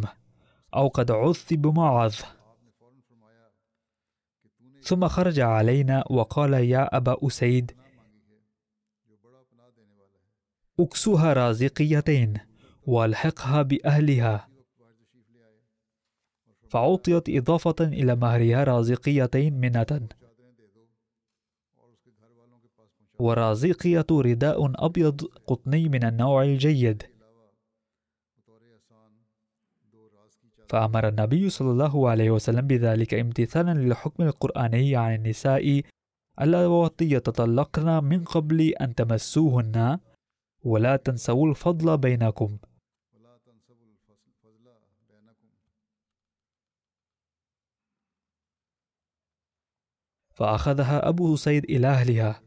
أو 0.74 0.88
قد 0.88 1.10
عث 1.10 1.52
بمعاذ. 1.52 2.14
ثم 4.82 5.08
خرج 5.08 5.40
علينا 5.40 6.04
وقال 6.10 6.52
يا 6.52 6.96
أبا 6.96 7.16
أسيد 7.26 7.72
أكسوها 10.80 11.32
رازقيتين 11.32 12.34
والحقها 12.86 13.62
بأهلها. 13.62 14.48
فعطيت 16.68 17.28
إضافة 17.28 17.74
إلى 17.80 18.16
مهرها 18.16 18.64
رازقيتين 18.64 19.60
منة. 19.60 20.08
ورازقية 23.18 24.06
رداء 24.10 24.86
أبيض 24.86 25.24
قطني 25.46 25.88
من 25.88 26.04
النوع 26.04 26.42
الجيد. 26.42 27.09
فأمر 30.70 31.08
النبي 31.08 31.50
صلى 31.50 31.70
الله 31.70 32.10
عليه 32.10 32.30
وسلم 32.30 32.66
بذلك 32.66 33.14
امتثالا 33.14 33.74
للحكم 33.74 34.22
القرآني 34.22 34.96
عن 34.96 35.14
النساء 35.14 35.82
اللواتي 36.40 37.10
يتطلقن 37.10 38.04
من 38.04 38.24
قبل 38.24 38.60
أن 38.60 38.94
تمسوهن. 38.94 39.98
ولا 40.64 40.96
تنسوا 40.96 41.48
الفضل 41.48 41.98
بينكم. 41.98 42.58
فأخذها 50.30 51.08
أبو 51.08 51.36
سيد 51.36 51.64
إلى 51.64 51.86
أهلها 51.86 52.40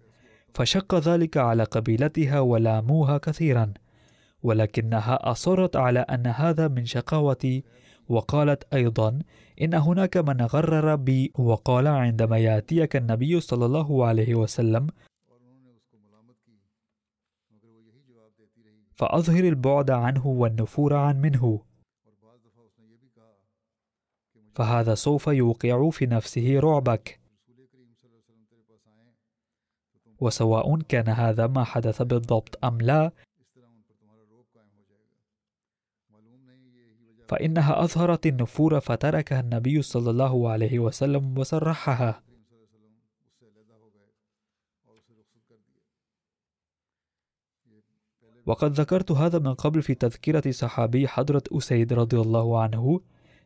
فشق 0.54 0.96
ذلك 0.96 1.38
على 1.38 1.64
قبيلتها 1.64 2.40
ولاموها 2.40 3.18
كثيرا 3.18 3.74
ولكنها 4.44 5.32
أصرت 5.32 5.76
على 5.76 6.00
أن 6.00 6.28
هذا 6.28 6.68
من 6.68 6.86
شقاوتي 6.86 7.64
وقالت 8.10 8.74
أيضا 8.74 9.20
إن 9.62 9.74
هناك 9.74 10.18
من 10.18 10.42
غرر 10.42 10.96
بي 10.96 11.32
وقال 11.40 11.88
عندما 11.88 12.38
يأتيك 12.38 12.96
النبي 12.96 13.40
صلى 13.40 13.66
الله 13.66 14.06
عليه 14.06 14.36
وسلم 14.36 14.88
فأظهر 18.96 19.44
البعد 19.44 19.92
عنه 19.92 20.28
والنفور 20.28 20.94
عن 20.94 21.22
منه. 21.22 21.60
فهذا 24.56 24.96
سوف 24.96 25.28
يوقع 25.28 25.90
في 25.90 26.06
نفسه 26.06 26.60
رعبك. 26.60 27.20
وسواء 30.20 30.82
كان 30.82 31.10
هذا 31.10 31.48
ما 31.48 31.64
حدث 31.64 32.02
بالضبط 32.02 32.66
أم 32.66 32.82
لا 32.82 33.12
فإنها 37.28 37.84
أظهرت 37.84 38.26
النفور 38.26 38.80
فتركها 38.80 39.40
النبي 39.40 39.82
صلى 39.82 40.10
الله 40.10 40.50
عليه 40.50 40.80
وسلم 40.80 41.38
وسرحها 41.38 42.24
وقد 48.46 48.80
ذكرت 48.80 49.12
هذا 49.12 49.40
من 49.40 49.54
قبل 49.54 49.82
في 49.82 49.96
تذكرة 49.96 50.52
صحابي 50.52 51.08
حضرة 51.08 51.44
أسيد 51.52 51.94
رضي 51.94 52.20
الله 52.20 52.62
عنه 52.62 53.02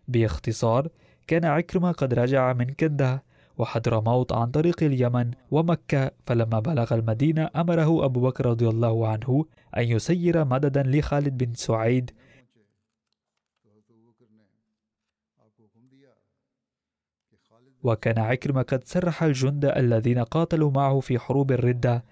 باختصار 0.07 0.88
كان 1.28 1.45
عكرمة 1.45 1.91
قد 1.91 2.13
رجع 2.13 2.53
من 2.53 2.65
كندة 2.65 3.23
وحضرموت 3.57 4.34
عن 4.34 4.51
طريق 4.51 4.84
اليمن 4.84 5.32
ومكة 5.51 6.11
فلما 6.25 6.59
بلغ 6.59 6.93
المدينة 6.93 7.49
أمره 7.55 8.05
أبو 8.05 8.21
بكر 8.21 8.45
رضي 8.45 8.67
الله 8.67 9.07
عنه 9.07 9.45
أن 9.78 9.84
يسير 9.84 10.45
مددا 10.45 10.84
لخالد 10.84 11.43
بن 11.43 11.53
سعيد 11.53 12.11
وكان 17.88 18.20
عكرمة 18.20 18.62
قد 18.62 18.84
سرح 18.84 19.24
الجند 19.24 19.66
الذين 19.66 20.20
قاتلوا 20.20 20.72
معه 20.72 21.00
في 21.00 21.20
حروب 21.20 21.52
الردة. 21.52 22.04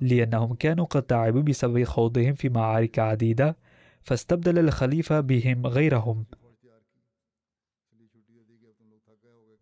لأنهم 0.00 0.54
كانوا 0.54 0.84
قد 0.84 1.02
تعبوا 1.02 1.42
بسبب 1.42 1.84
خوضهم 1.84 2.34
في 2.34 2.48
معارك 2.48 2.98
عديدة 2.98 3.56
فاستبدل 4.02 4.58
الخليفة 4.58 5.20
بهم 5.20 5.66
غيرهم. 5.66 6.24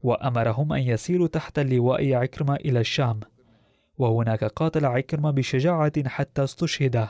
وأمرهم 0.02 0.72
أن 0.72 0.82
يسيروا 0.82 1.26
تحت 1.26 1.58
اللواء 1.58 2.14
عكرمة 2.14 2.54
إلى 2.54 2.80
الشام. 2.80 3.20
وهناك 3.98 4.44
قاتل 4.44 4.84
عكرمة 4.84 5.30
بشجاعة 5.30 6.08
حتى 6.08 6.44
استشهد 6.44 7.08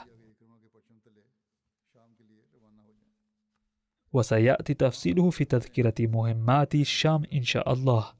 وسيأتي 4.12 4.74
تفصيله 4.74 5.30
في 5.30 5.44
تذكرة 5.44 5.94
مهمات 6.00 6.74
الشام 6.74 7.22
إن 7.32 7.42
شاء 7.42 7.72
الله. 7.72 8.12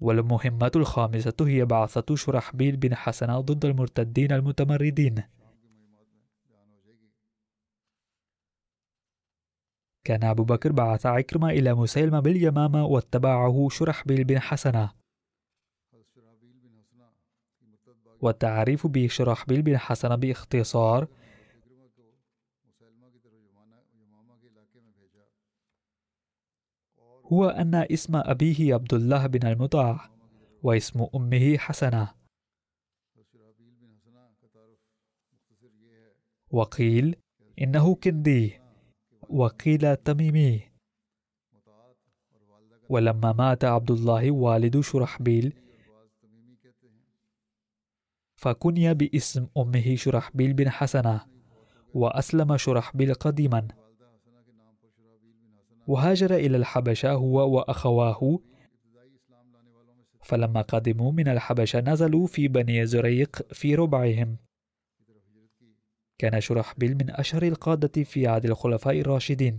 والمهمة 0.00 0.72
الخامسة 0.76 1.36
هي 1.40 1.64
بعثة 1.64 2.16
شرحبيل 2.16 2.76
بن 2.76 2.94
حسنة 2.94 3.40
ضد 3.40 3.64
المرتدين 3.64 4.32
المتمردين. 4.32 5.22
كان 10.04 10.24
أبو 10.24 10.44
بكر 10.44 10.72
بعث 10.72 11.06
عكرمة 11.06 11.50
إلى 11.50 11.74
مسيلمة 11.74 12.20
باليمامة 12.20 12.84
واتبعه 12.84 13.68
شرحبيل 13.70 14.24
بن 14.24 14.38
حسنة 14.38 14.92
والتعريف 18.20 18.86
بشرحبيل 18.86 19.62
بن 19.62 19.78
حسنة 19.78 20.14
باختصار 20.14 21.08
هو 27.32 27.48
أن 27.48 27.74
اسم 27.74 28.16
أبيه 28.16 28.74
عبد 28.74 28.94
الله 28.94 29.26
بن 29.26 29.46
المطاع 29.46 30.10
واسم 30.62 31.06
أمه 31.14 31.56
حسنة. 31.56 32.14
وقيل 36.50 37.16
إنه 37.60 37.94
كندي. 37.94 38.60
وقيل 39.28 39.96
تميمي. 39.96 40.60
ولما 42.88 43.32
مات 43.32 43.64
عبد 43.64 43.90
الله 43.90 44.30
والد 44.30 44.80
شرحبيل 44.80 45.52
فكني 48.36 48.94
باسم 48.94 49.46
أمه 49.56 49.96
شرحبيل 49.96 50.52
بن 50.52 50.70
حسنة 50.70 51.26
وأسلم 51.94 52.56
شرحبيل 52.56 53.14
قديما. 53.14 53.81
وهاجر 55.86 56.34
إلى 56.34 56.56
الحبشة 56.56 57.12
هو 57.12 57.56
وأخواه. 57.56 58.38
فلما 60.22 60.62
قدموا 60.62 61.12
من 61.12 61.28
الحبشة 61.28 61.80
نزلوا 61.80 62.26
في 62.26 62.48
بني 62.48 62.86
زريق 62.86 63.52
في 63.52 63.74
ربعهم. 63.74 64.36
كان 66.18 66.40
شرحبيل 66.40 66.94
من 66.94 67.10
أشهر 67.10 67.42
القادة 67.42 68.02
في 68.04 68.26
عهد 68.26 68.44
الخلفاء 68.44 69.00
الراشدين. 69.00 69.58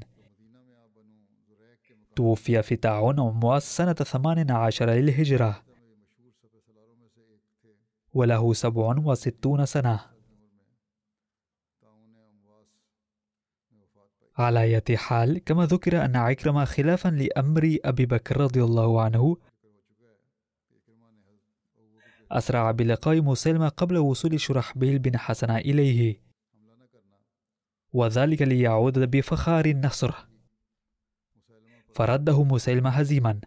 توفي 2.15 2.61
في 2.61 2.75
تعاون 2.75 3.19
عمواس 3.19 3.77
سنة 3.77 3.93
ثمان 3.93 4.51
عشر 4.51 4.89
للهجرة. 4.89 5.63
وله 8.13 8.53
سبع 8.53 8.95
وستون 9.05 9.65
سنة. 9.65 10.12
على 14.37 14.63
أية 14.63 14.97
حال 14.97 15.43
كما 15.43 15.65
ذكر 15.65 16.05
أن 16.05 16.15
عكرمة 16.15 16.65
خلافا 16.65 17.09
لأمر 17.09 17.77
أبي 17.85 18.05
بكر 18.05 18.37
رضي 18.37 18.63
الله 18.63 19.01
عنه. 19.01 19.37
أسرع 22.31 22.71
بلقاء 22.71 23.21
مسلمة 23.21 23.69
قبل 23.69 23.97
وصول 23.97 24.39
شرحبيل 24.39 24.99
بن 24.99 25.17
حسن 25.17 25.51
إليه. 25.51 26.19
وذلك 27.93 28.41
ليعود 28.41 28.99
بفخار 28.99 29.65
النصر. 29.65 30.13
فرده 31.93 32.43
مسلمة 32.43 32.89
هزيما. 32.89 33.39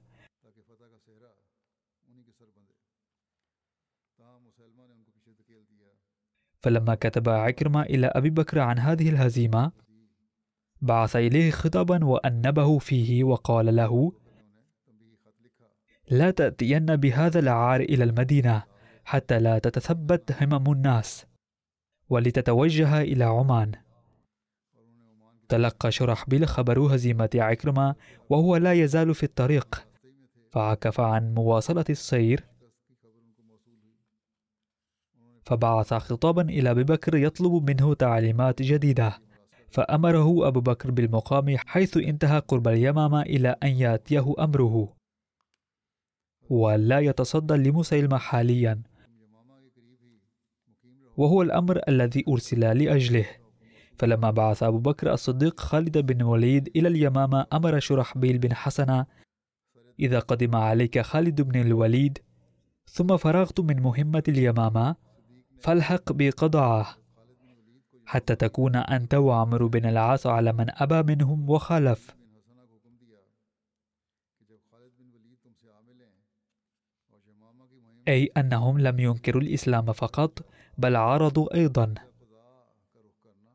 فلما 6.62 6.95
كتب 6.95 7.28
عكرمة 7.28 7.82
إلى 7.82 8.07
أبي 8.07 8.30
بكر 8.30 8.59
عن 8.59 8.78
هذه 8.78 9.09
الهزيمة 9.09 9.86
بعث 10.87 11.16
إليه 11.16 11.51
خطابا 11.51 12.05
وأنبه 12.05 12.78
فيه 12.78 13.24
وقال 13.24 13.76
له 13.76 14.12
لا 16.11 16.30
تأتين 16.30 16.97
بهذا 16.97 17.39
العار 17.39 17.80
إلى 17.80 18.05
المدينة 18.05 18.62
حتى 19.05 19.39
لا 19.39 19.59
تتثبت 19.59 20.43
همم 20.43 20.72
الناس 20.72 21.26
ولتتوجه 22.09 23.01
إلى 23.01 23.24
عمان. 23.24 23.72
تلقى 25.49 25.93
شرحبيل 25.93 26.47
خبر 26.49 26.95
هزيمة 26.95 27.30
عكرمة 27.34 27.95
وهو 28.30 28.57
لا 28.57 28.72
يزال 28.72 29.14
في 29.14 29.22
الطريق 29.22 29.87
فعكف 30.53 31.01
عن 31.01 31.34
مواصلة 31.34 31.84
السير 31.91 32.45
فبعث 35.45 35.95
خطابا 35.95 36.43
إلى 36.43 36.70
أبي 36.70 36.84
بكر 36.84 37.16
يطلب 37.16 37.70
منه 37.70 37.95
تعليمات 37.95 38.62
جديدة. 38.62 39.26
فأمره 39.69 40.49
أبو 40.49 40.61
بكر 40.61 40.91
بالمقام 40.91 41.57
حيث 41.67 41.97
انتهى 41.97 42.39
قرب 42.39 42.69
اليمامة 42.69 43.23
إلى 43.23 43.57
أن 43.62 43.69
يأتيه 43.69 44.35
أمره. 44.39 44.97
ولا 46.51 47.01
يتصدى 47.01 47.55
لمسيلمة 47.55 48.19
حاليا 48.19 48.83
وهو 51.17 51.43
الأمر 51.43 51.81
الذي 51.89 52.25
أرسل 52.29 52.61
لأجله. 52.61 53.27
فلما 53.99 54.31
بعث 54.31 54.62
أبو 54.62 54.79
بكر 54.79 55.12
الصديق 55.12 55.61
خالد 55.61 55.99
بن 55.99 56.23
وليد 56.23 56.69
إلى 56.77 56.89
اليمامة 56.89 57.47
أمر 57.53 57.81
شرحبيل 57.81 58.39
بن 58.39 58.55
حسنة 58.55 59.07
إذا 60.01 60.19
قدم 60.19 60.57
عليك 60.57 61.01
خالد 61.01 61.41
بن 61.41 61.61
الوليد 61.61 62.19
ثم 62.87 63.17
فرغت 63.17 63.61
من 63.61 63.83
مهمة 63.83 64.23
اليمامة 64.29 64.97
فالحق 65.61 66.12
بقضعه 66.12 66.97
حتى 68.07 68.35
تكون 68.35 68.77
أنت 68.77 69.15
وعمر 69.15 69.67
بن 69.67 69.87
العاص 69.87 70.27
على 70.27 70.53
من 70.53 70.67
أبى 70.69 71.15
منهم 71.15 71.51
وخالف 71.51 72.17
أي 78.09 78.31
أنهم 78.37 78.79
لم 78.79 79.01
ينكروا 79.01 79.43
الإسلام 79.43 79.93
فقط 79.93 80.47
بل 80.79 80.97
عارضوا 80.97 81.55
أيضا. 81.55 81.95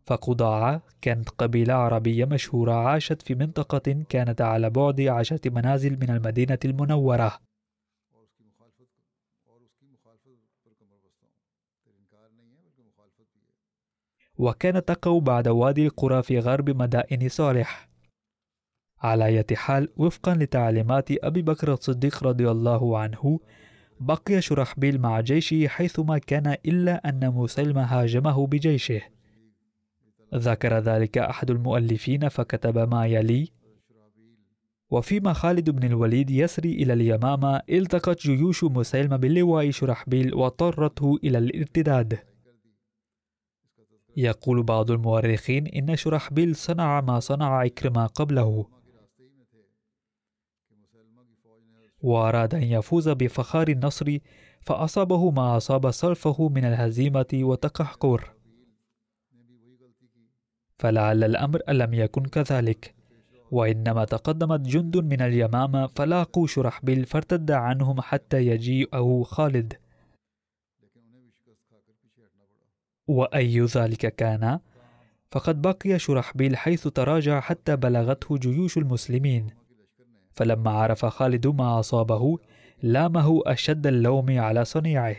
فقضاعة 0.05 0.81
كانت 1.01 1.29
قبيلة 1.29 1.73
عربية 1.73 2.25
مشهورة 2.25 2.73
عاشت 2.73 3.21
في 3.21 3.35
منطقة 3.35 4.03
كانت 4.09 4.41
على 4.41 4.69
بعد 4.69 5.01
عشرة 5.01 5.49
منازل 5.49 5.97
من 5.99 6.09
المدينة 6.09 6.59
المنورة. 6.65 7.50
وكانت 14.41 14.87
تقع 14.87 15.19
بعد 15.19 15.47
وادي 15.47 15.85
القرى 15.85 16.23
في 16.23 16.39
غرب 16.39 16.69
مدائن 16.69 17.29
صالح. 17.29 17.89
على 18.99 19.25
أي 19.25 19.43
حال 19.53 19.89
وفقا 19.97 20.35
لتعليمات 20.35 21.11
أبي 21.11 21.41
بكر 21.41 21.73
الصديق 21.73 22.23
رضي 22.23 22.51
الله 22.51 22.97
عنه 22.97 23.39
بقي 23.99 24.41
شرحبيل 24.41 25.01
مع 25.01 25.19
جيشه 25.19 25.67
حيثما 25.67 26.17
كان 26.17 26.55
إلا 26.65 27.09
أن 27.09 27.29
مسلمة 27.29 27.83
هاجمه 27.83 28.47
بجيشه. 28.47 29.01
ذكر 30.35 30.79
ذلك 30.79 31.17
أحد 31.17 31.51
المؤلفين 31.51 32.29
فكتب 32.29 32.93
ما 32.93 33.05
يلي 33.05 33.47
وفيما 34.89 35.33
خالد 35.33 35.69
بن 35.69 35.87
الوليد 35.87 36.31
يسري 36.31 36.73
إلى 36.73 36.93
اليمامة 36.93 37.61
التقت 37.69 38.21
جيوش 38.21 38.63
مسيلمة 38.63 39.15
باللواء 39.15 39.71
شرحبيل 39.71 40.33
واضطرته 40.33 41.19
إلى 41.23 41.37
الارتداد. 41.37 42.30
يقول 44.17 44.63
بعض 44.63 44.91
المؤرخين 44.91 45.67
إن 45.67 45.95
شرحبيل 45.95 46.55
صنع 46.55 47.01
ما 47.01 47.19
صنع 47.19 47.57
عكرمة 47.57 48.05
قبله. 48.07 48.65
وأراد 52.01 52.55
أن 52.55 52.63
يفوز 52.63 53.09
بفخار 53.09 53.67
النصر 53.67 54.17
فأصابه 54.61 55.31
ما 55.31 55.57
أصاب 55.57 55.91
صرفه 55.91 56.49
من 56.49 56.65
الهزيمة 56.65 57.27
والتقهقر 57.33 58.33
فلعل 60.79 61.23
الأمر 61.23 61.61
لم 61.69 61.93
يكن 61.93 62.25
كذلك. 62.25 62.95
وإنما 63.51 64.05
تقدمت 64.05 64.59
جند 64.59 64.97
من 64.97 65.21
اليمامة 65.21 65.87
فلاقوا 65.87 66.47
شرحبيل 66.47 67.05
فارتد 67.05 67.51
عنهم 67.51 68.01
حتى 68.01 68.47
يجيئه 68.47 69.23
خالد. 69.23 69.80
وأي 73.07 73.61
ذلك 73.61 74.15
كان 74.15 74.59
فقد 75.31 75.61
بقي 75.61 75.99
شرحبيل 75.99 76.57
حيث 76.57 76.87
تراجع 76.87 77.39
حتى 77.39 77.75
بلغته 77.75 78.37
جيوش 78.37 78.77
المسلمين. 78.77 79.47
فلما 80.31 80.71
عرف 80.71 81.05
خالد 81.05 81.47
ما 81.47 81.79
أصابه 81.79 82.37
لامه 82.83 83.41
أشد 83.45 83.87
اللوم 83.87 84.39
على 84.39 84.65
صنيعه. 84.65 85.15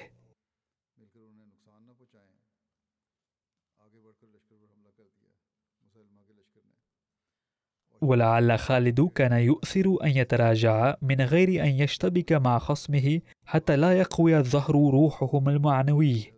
ولعل 8.02 8.58
خالد 8.58 9.00
كان 9.00 9.32
يؤثر 9.32 9.96
أن 10.04 10.10
يتراجع 10.10 10.96
من 11.02 11.20
غير 11.20 11.64
أن 11.64 11.68
يشتبك 11.68 12.32
مع 12.32 12.58
خصمه 12.58 13.20
حتى 13.46 13.76
لا 13.76 13.98
يقوي 13.98 14.38
الظهر 14.38 14.74
روحهم 14.74 15.48
المعنوي. 15.48 16.31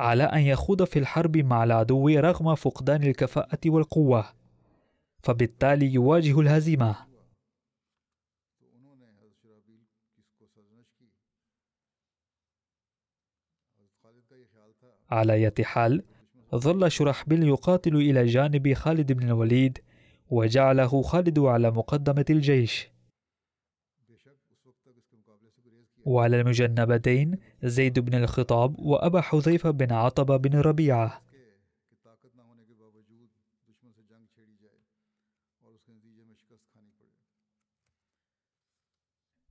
على 0.00 0.24
أن 0.24 0.40
يخوض 0.40 0.84
في 0.84 0.98
الحرب 0.98 1.36
مع 1.36 1.64
العدو 1.64 2.08
رغم 2.08 2.54
فقدان 2.54 3.02
الكفاءة 3.02 3.58
والقوة 3.66 4.24
فبالتالي 5.22 5.94
يواجه 5.94 6.40
الهزيمة. 6.40 6.96
على 15.10 15.32
أية 15.32 15.54
حال 15.62 16.04
ظل 16.54 16.90
شرحبيل 16.90 17.42
يقاتل 17.42 17.96
إلى 17.96 18.26
جانب 18.26 18.72
خالد 18.72 19.12
بن 19.12 19.26
الوليد 19.26 19.78
وجعله 20.30 21.02
خالد 21.02 21.38
على 21.38 21.70
مقدمة 21.70 22.24
الجيش. 22.30 22.88
وعلى 26.04 26.40
المجنبتين 26.40 27.38
زيد 27.62 27.98
بن 27.98 28.14
الخطاب 28.14 28.78
وأبا 28.78 29.20
حذيفة 29.20 29.70
بن 29.70 29.92
عطبة 29.92 30.36
بن 30.36 30.58
ربيعة. 30.58 31.22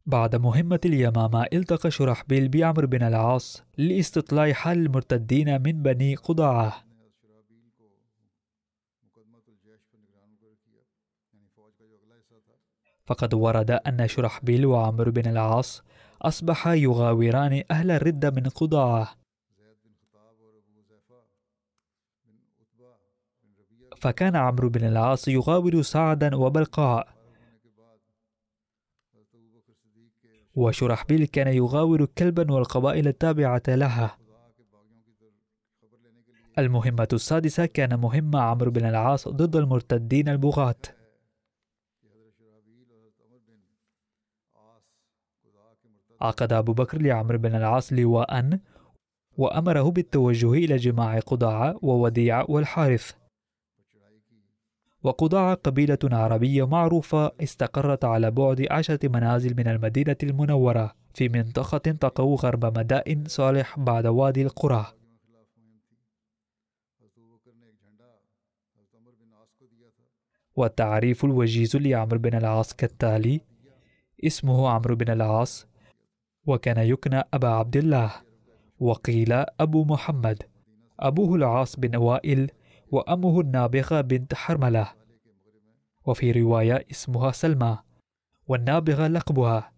بعد 0.05 0.35
مهمة 0.35 0.79
اليمامة 0.85 1.45
التقى 1.53 1.91
شرحبيل 1.91 2.49
بعمر 2.49 2.85
بن 2.85 3.03
العاص 3.03 3.63
لاستطلاع 3.77 4.53
حال 4.53 4.77
المرتدين 4.77 5.61
من 5.61 5.83
بني 5.83 6.15
قضاعة. 6.15 6.89
فقد 13.05 13.33
ورد 13.33 13.71
أن 13.71 14.07
شرحبيل 14.07 14.65
وعمر 14.65 15.09
بن 15.09 15.29
العاص 15.29 15.83
أصبحا 16.21 16.73
يغاوران 16.73 17.63
أهل 17.71 17.91
الردة 17.91 18.31
من 18.31 18.43
قضاعة 18.49 19.15
فكان 23.97 24.35
عمرو 24.35 24.69
بن 24.69 24.87
العاص 24.87 25.27
يغاور 25.27 25.81
سعدا 25.81 26.35
وبلقاء. 26.35 27.07
وشرحبيل 30.55 31.25
كان 31.25 31.47
يغاور 31.47 32.05
كلبا 32.05 32.51
والقبائل 32.51 33.07
التابعة 33.07 33.63
لها. 33.67 34.17
المهمة 36.57 37.07
السادسة 37.13 37.65
كان 37.65 37.99
مهمة 37.99 38.39
عمرو 38.39 38.71
بن 38.71 38.85
العاص 38.85 39.27
ضد 39.27 39.55
المرتدين 39.55 40.29
البغاة. 40.29 40.75
عقد 46.21 46.53
أبو 46.53 46.73
بكر 46.73 47.01
لعمرو 47.01 47.37
بن 47.37 47.55
العاص 47.55 47.93
لواء 47.93 48.59
وأمره 49.37 49.91
بالتوجه 49.91 50.53
إلى 50.53 50.75
جماع 50.75 51.19
قضاعة 51.19 51.79
ووديع 51.81 52.45
والحارث. 52.49 53.11
وقضاعة 55.03 55.55
قبيلة 55.55 55.97
عربية 56.03 56.67
معروفة 56.67 57.31
استقرت 57.43 58.05
على 58.05 58.31
بعد 58.31 58.67
عشرة 58.71 59.07
منازل 59.07 59.55
من 59.57 59.67
المدينة 59.67 60.15
المنورة 60.23 60.95
في 61.13 61.29
منطقة 61.29 61.77
تقع 61.77 62.23
غرب 62.23 62.65
مدائن 62.77 63.23
صالح 63.27 63.79
بعد 63.79 64.07
وادي 64.07 64.41
القرى. 64.41 64.85
والتعريف 70.55 71.25
الوجيز 71.25 71.75
لعمرو 71.75 72.19
بن 72.19 72.37
العاص 72.37 72.73
كالتالي 72.73 73.41
اسمه 74.25 74.69
عمرو 74.69 74.95
بن 74.95 75.11
العاص 75.11 75.67
وكان 76.45 76.77
يكنى 76.77 77.23
أبا 77.33 77.47
عبد 77.47 77.77
الله 77.77 78.11
وقيل 78.79 79.33
أبو 79.59 79.83
محمد 79.83 80.43
أبوه 80.99 81.35
العاص 81.35 81.79
بن 81.79 81.95
وائل 81.95 82.51
وأمه 82.91 83.41
النابغة 83.41 84.01
بنت 84.01 84.33
حرملة. 84.33 84.93
وفي 86.05 86.31
رواية 86.31 86.85
اسمها 86.91 87.31
سلمى 87.31 87.79
والنابغة 88.47 89.07
لقبها. 89.07 89.71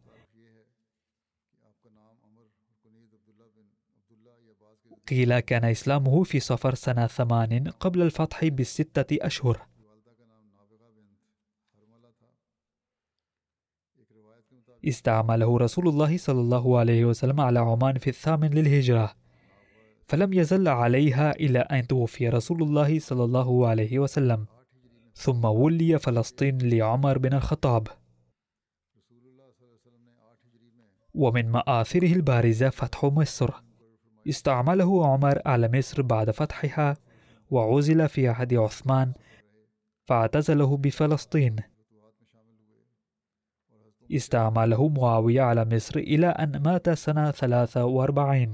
قيل 5.10 5.40
كان 5.40 5.66
إسلامه 5.66 6.24
في 6.24 6.40
صفر 6.40 6.76
سنة 6.76 7.08
ثمان 7.08 7.68
قبل 7.68 8.02
الفتح 8.02 8.46
بستة 8.46 9.18
أشهر. 9.26 9.71
استعمله 14.88 15.58
رسول 15.58 15.88
الله 15.88 16.18
صلى 16.18 16.42
الله 16.42 16.80
عليه 16.80 17.06
وسلم 17.06 17.42
على 17.42 17.60
عمان 17.60 17.98
في 17.98 18.10
الثامن 18.10 18.50
للهجرة 18.50 19.14
فلم 20.08 20.34
يزل 20.34 20.68
عليها 20.68 21.32
إلى 21.32 21.60
أن 21.60 21.88
توفي 21.88 22.30
رسول 22.30 22.64
الله 22.64 23.00
صلى 23.00 23.24
الله 23.24 23.68
عليه 23.68 24.00
وسلم 24.00 24.46
ثم 25.14 25.46
ولي 25.46 26.00
فلسطين 26.00 26.58
لعمر 26.58 27.18
بن 27.18 27.34
الخطاب. 27.34 27.88
ومن 31.14 31.52
مآثره 31.52 32.14
البارزة 32.14 32.70
فتح 32.70 33.06
مصر. 33.06 33.52
استعمله 34.30 35.08
عمر 35.08 35.42
على 35.46 35.70
مصر 35.74 36.02
بعد 36.02 36.32
فتحها 36.32 36.98
وعزل 37.50 38.10
في 38.10 38.28
عهد 38.28 38.54
عثمان 38.54 39.14
فاعتزله 40.08 40.78
بفلسطين. 40.78 41.56
استعمله 44.16 44.90
معاوية 44.90 45.42
على 45.42 45.66
مصر 45.66 46.00
إلى 46.00 46.28
أن 46.28 46.64
مات 46.64 46.90
سنة 46.90 47.32
43 47.32 48.54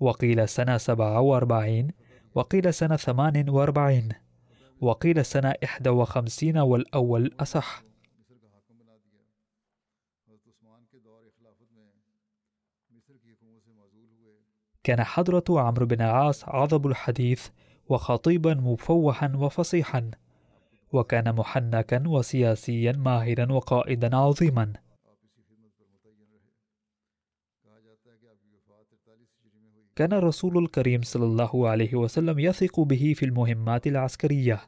وقيل 0.00 0.48
سنة 0.48 0.76
47 0.76 1.90
وقيل 2.34 2.74
سنة 2.74 2.96
48 2.96 4.08
وقيل 4.80 5.24
سنة 5.24 5.54
51 5.62 6.58
والأول 6.58 7.34
أصح. 7.40 7.82
كان 14.84 15.04
حضرة 15.04 15.44
عمرو 15.48 15.86
بن 15.86 16.02
العاص 16.02 16.44
عظب 16.48 16.86
الحديث 16.86 17.48
وخطيبا 17.88 18.54
مفوحا 18.54 19.32
وفصيحا. 19.36 20.10
وكان 20.92 21.34
محنكا 21.34 22.08
وسياسيا 22.08 22.92
ماهرا 22.92 23.52
وقائدا 23.52 24.16
عظيما. 24.16 24.72
كان 29.96 30.12
الرسول 30.12 30.58
الكريم 30.58 31.02
صلى 31.02 31.24
الله 31.24 31.68
عليه 31.68 31.94
وسلم 31.94 32.38
يثق 32.38 32.80
به 32.80 33.14
في 33.16 33.24
المهمات 33.24 33.86
العسكرية. 33.86 34.60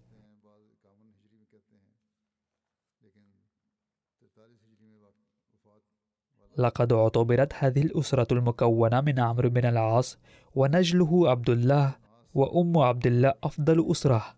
لقد 6.59 6.93
اعتبرت 6.93 7.53
هذه 7.55 7.83
الأسرة 7.83 8.35
المكونة 8.35 9.01
من 9.01 9.21
عمرو 9.21 9.49
بن 9.51 9.65
العاص 9.65 10.19
ونجله 10.55 11.31
عبد 11.31 11.51
الله 11.51 11.97
وأم 12.35 12.79
عبد 12.79 13.07
الله 13.07 13.35
أفضل 13.45 13.91
أسرة. 13.91 14.38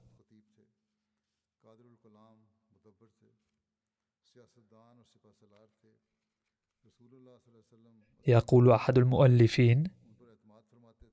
يقول 8.30 8.70
أحد 8.72 8.98
المؤلفين 8.98 9.84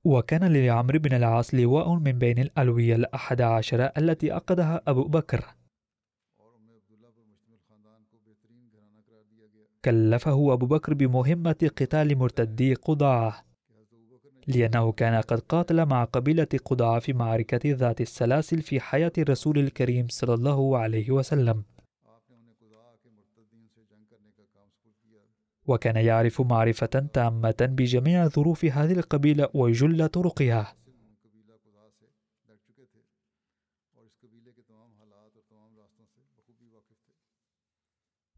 وكان 0.04 0.52
لعمرو 0.52 0.98
بن 0.98 1.16
العاص 1.16 1.54
لواء 1.54 1.94
من 1.94 2.12
بين 2.12 2.38
الألوية 2.38 2.96
الأحد 2.96 3.40
عشر 3.40 3.90
التي 3.98 4.34
أقدها 4.34 4.82
أبو 4.86 5.04
بكر. 5.04 5.44
كلفه 9.84 10.52
أبو 10.52 10.66
بكر 10.66 10.94
بمهمة 10.94 11.70
قتال 11.76 12.18
مرتدي 12.18 12.74
قضاعة 12.74 13.44
لأنه 14.46 14.92
كان 14.92 15.20
قد 15.20 15.40
قاتل 15.40 15.86
مع 15.86 16.04
قبيلة 16.04 16.48
قضاعة 16.64 16.98
في 16.98 17.12
معركة 17.12 17.60
ذات 17.64 18.00
السلاسل 18.00 18.62
في 18.62 18.80
حياة 18.80 19.12
الرسول 19.18 19.58
الكريم 19.58 20.06
صلى 20.08 20.34
الله 20.34 20.78
عليه 20.78 21.10
وسلم. 21.10 21.64
وكان 25.68 25.96
يعرف 25.96 26.40
معرفة 26.40 26.86
تامة 26.86 27.56
بجميع 27.60 28.28
ظروف 28.28 28.64
هذه 28.64 28.92
القبيلة 28.92 29.48
وجل 29.54 30.08
طرقها. 30.08 30.74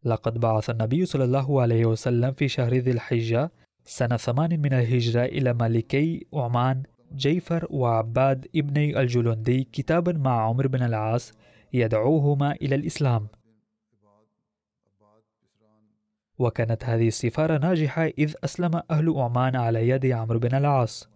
لقد 0.05 0.39
بعث 0.39 0.71
النبي 0.71 1.07
صلى 1.07 1.25
الله 1.25 1.63
عليه 1.63 1.87
وسلم 1.87 2.33
في 2.33 2.49
شهر 2.49 2.75
ذي 2.75 2.91
الحجة 2.91 3.51
سنة 3.85 4.17
ثمان 4.17 4.61
من 4.61 4.73
الهجرة 4.73 5.25
إلى 5.25 5.55
ملكي 5.55 6.27
عمان 6.33 6.83
جيفر 7.15 7.67
وعباد 7.71 8.49
ابني 8.57 9.01
الجلندي 9.01 9.65
كتابا 9.65 10.13
مع 10.13 10.43
عمر 10.49 10.67
بن 10.67 10.83
العاص 10.83 11.33
يدعوهما 11.73 12.53
إلى 12.53 12.75
الإسلام. 12.75 13.29
وكانت 16.41 16.85
هذه 16.85 17.09
السفارة 17.09 17.59
ناجحة 17.59 18.07
إذ 18.07 18.35
أسلم 18.45 18.83
أهل 18.91 19.11
عمان 19.17 19.57
على 19.57 19.89
يد 19.89 20.07
عمرو 20.07 20.39
بن 20.39 20.55
العاص. 20.55 21.09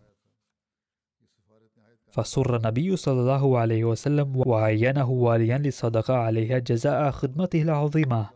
فسر 2.10 2.56
النبي 2.56 2.96
صلى 2.96 3.20
الله 3.20 3.58
عليه 3.58 3.84
وسلم 3.84 4.42
وعينه 4.46 5.10
واليا 5.10 5.58
للصدقة 5.58 6.14
عليها 6.14 6.58
جزاء 6.58 7.10
خدمته 7.10 7.62
العظيمة. 7.62 8.30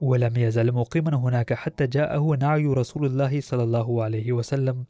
ولم 0.00 0.36
يزل 0.36 0.72
مقيما 0.72 1.16
هناك 1.16 1.52
حتى 1.52 1.86
جاءه 1.86 2.36
نعي 2.40 2.66
رسول 2.66 3.06
الله 3.06 3.40
صلى 3.40 3.62
الله 3.62 4.02
عليه 4.04 4.32
وسلم 4.32 4.84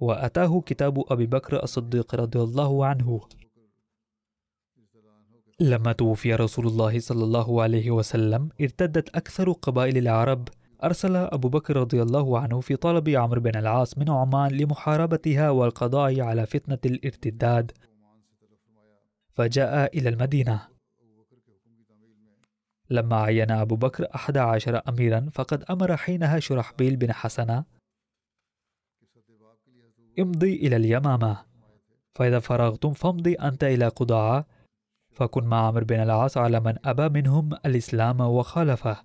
وأتاه 0.00 0.60
كتاب 0.60 1.04
أبي 1.08 1.26
بكر 1.26 1.62
الصديق 1.62 2.14
رضي 2.14 2.38
الله 2.38 2.86
عنه. 2.86 3.20
لما 5.60 5.92
توفي 5.92 6.34
رسول 6.34 6.66
الله 6.66 7.00
صلى 7.00 7.24
الله 7.24 7.62
عليه 7.62 7.90
وسلم 7.90 8.48
ارتدت 8.60 9.16
أكثر 9.16 9.52
قبائل 9.52 9.98
العرب. 9.98 10.48
أرسل 10.84 11.16
أبو 11.16 11.48
بكر 11.48 11.76
رضي 11.76 12.02
الله 12.02 12.38
عنه 12.38 12.60
في 12.60 12.76
طلب 12.76 13.08
عمرو 13.08 13.40
بن 13.40 13.58
العاص 13.58 13.98
من 13.98 14.10
عمان 14.10 14.50
لمحاربتها 14.50 15.50
والقضاء 15.50 16.20
على 16.20 16.46
فتنة 16.46 16.78
الارتداد. 16.84 17.72
فجاء 19.30 19.98
إلى 19.98 20.08
المدينة. 20.08 20.68
لما 22.90 23.16
عين 23.16 23.50
أبو 23.50 23.76
بكر 23.76 24.06
أحد 24.14 24.36
عشر 24.36 24.82
أميرا 24.88 25.30
فقد 25.32 25.62
أمر 25.62 25.96
حينها 25.96 26.38
شرحبيل 26.38 26.96
بن 26.96 27.12
حسنة. 27.12 27.64
امضي 30.18 30.54
إلى 30.54 30.76
اليمامة. 30.76 31.44
فإذا 32.14 32.38
فرغتم 32.38 32.92
فامضي 32.92 33.34
أنت 33.34 33.64
إلى 33.64 33.88
قضاعة 33.88 34.57
فكن 35.18 35.44
مع 35.44 35.66
عمرو 35.66 35.84
بن 35.84 36.00
العاص 36.00 36.36
على 36.36 36.60
من 36.60 36.74
أبى 36.84 37.20
منهم 37.20 37.50
الإسلام 37.66 38.20
وخالفه. 38.20 38.96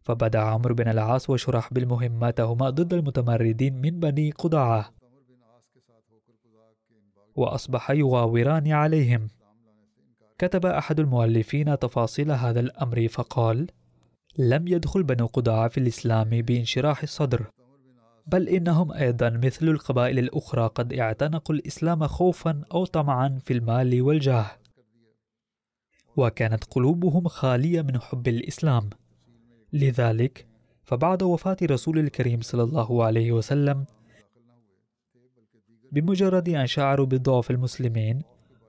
فبدأ 0.00 0.38
عمرو 0.38 0.74
بن 0.74 0.88
العاص 0.88 1.30
وشرح 1.30 1.74
بالمهماتهما 1.74 2.70
ضد 2.70 2.94
المتمردين 2.94 3.80
من 3.80 4.00
بني 4.00 4.30
قضاعة 4.30 4.90
وأصبح 7.36 7.90
يغاوران 7.90 8.72
عليهم. 8.72 9.28
كتب 10.38 10.66
أحد 10.66 11.00
المؤلفين 11.00 11.78
تفاصيل 11.78 12.30
هذا 12.30 12.60
الأمر 12.60 13.08
فقال 13.08 13.66
لم 14.38 14.68
يدخل 14.68 15.02
بنو 15.02 15.26
قضاعة 15.26 15.68
في 15.68 15.78
الإسلام 15.78 16.28
بانشراح 16.28 17.02
الصدر 17.02 17.46
بل 18.26 18.48
إنهم 18.48 18.92
أيضا 18.92 19.30
مثل 19.30 19.68
القبائل 19.68 20.18
الأخرى 20.18 20.66
قد 20.66 20.92
اعتنقوا 20.92 21.54
الإسلام 21.54 22.06
خوفا 22.06 22.62
أو 22.74 22.84
طمعا 22.84 23.38
في 23.44 23.52
المال 23.52 24.02
والجاه. 24.02 24.61
وكانت 26.16 26.64
قلوبهم 26.64 27.28
خالية 27.28 27.82
من 27.82 28.00
حب 28.00 28.28
الإسلام. 28.28 28.90
لذلك 29.72 30.46
فبعد 30.84 31.22
وفاة 31.22 31.56
رسول 31.62 31.98
الكريم 31.98 32.40
صلى 32.40 32.62
الله 32.62 33.04
عليه 33.04 33.32
وسلم 33.32 33.84
بمجرد 35.92 36.48
أن 36.48 36.66
شعروا 36.66 37.06
بضعف 37.06 37.50
المسلمين 37.50 38.22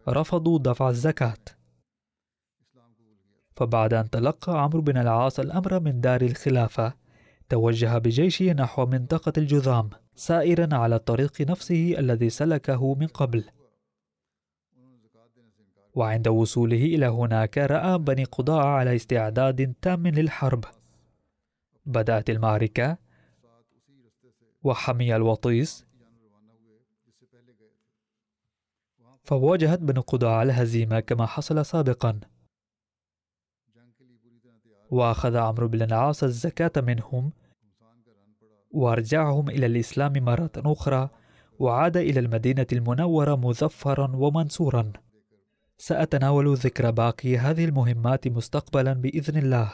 رفضوا 0.10 0.60
دفع 0.60 0.90
الزكاة. 0.90 1.38
فبعد 3.56 3.94
أن 3.94 4.10
تلقى 4.10 4.64
عمرو 4.64 4.82
بن 4.82 4.98
العاص 4.98 5.40
الأمر 5.40 5.80
من 5.80 6.02
دار 6.02 6.22
الخلافة 6.22 6.94
توجه 7.50 7.98
بجيشه 7.98 8.54
نحو 8.54 8.86
منطقة 8.86 9.34
الجذام 9.38 9.90
سائرا 10.16 10.76
على 10.76 10.96
الطريق 10.96 11.42
نفسه 11.42 11.96
الذي 12.00 12.30
سلكه 12.30 12.96
من 12.96 13.08
قبل. 13.08 13.44
وعند 15.96 16.28
وصوله 16.28 16.86
إلى 16.86 17.06
هناك 17.06 17.58
رأى 17.58 17.98
بني 17.98 18.24
قضاء 18.24 18.66
على 18.66 18.96
استعداد 18.96 19.74
تام 19.82 20.08
للحرب. 20.08 20.66
بدأت 21.86 22.30
المعركة 22.30 22.98
وحمي 24.64 25.16
الوطيس. 25.16 25.86
فواجهت 29.24 29.80
بنو 29.80 30.02
قضاع 30.02 30.44
الهزيمة 30.44 31.00
كما 31.00 31.26
حصل 31.26 31.66
سابقا. 31.66 32.20
وأخذ 34.92 35.38
عمرو 35.38 35.68
بن 35.68 35.82
العاص 35.82 36.24
الزكاة 36.24 36.72
منهم 36.78 37.32
وأرجعهم 38.72 39.50
إلى 39.50 39.66
الإسلام 39.66 40.14
مرة 40.14 40.52
أخرى 40.58 41.10
وعاد 41.60 41.98
إلى 41.98 42.20
المدينة 42.20 42.68
المنورة 42.74 43.36
مظفرا 43.36 44.16
ومنصورا. 44.16 44.94
سأتناول 45.78 46.56
ذكر 46.56 46.92
باقي 46.92 47.38
هذه 47.38 47.66
المهمات 47.66 48.28
مستقبلا 48.28 48.94
بإذن 48.94 49.38
الله. 49.38 49.74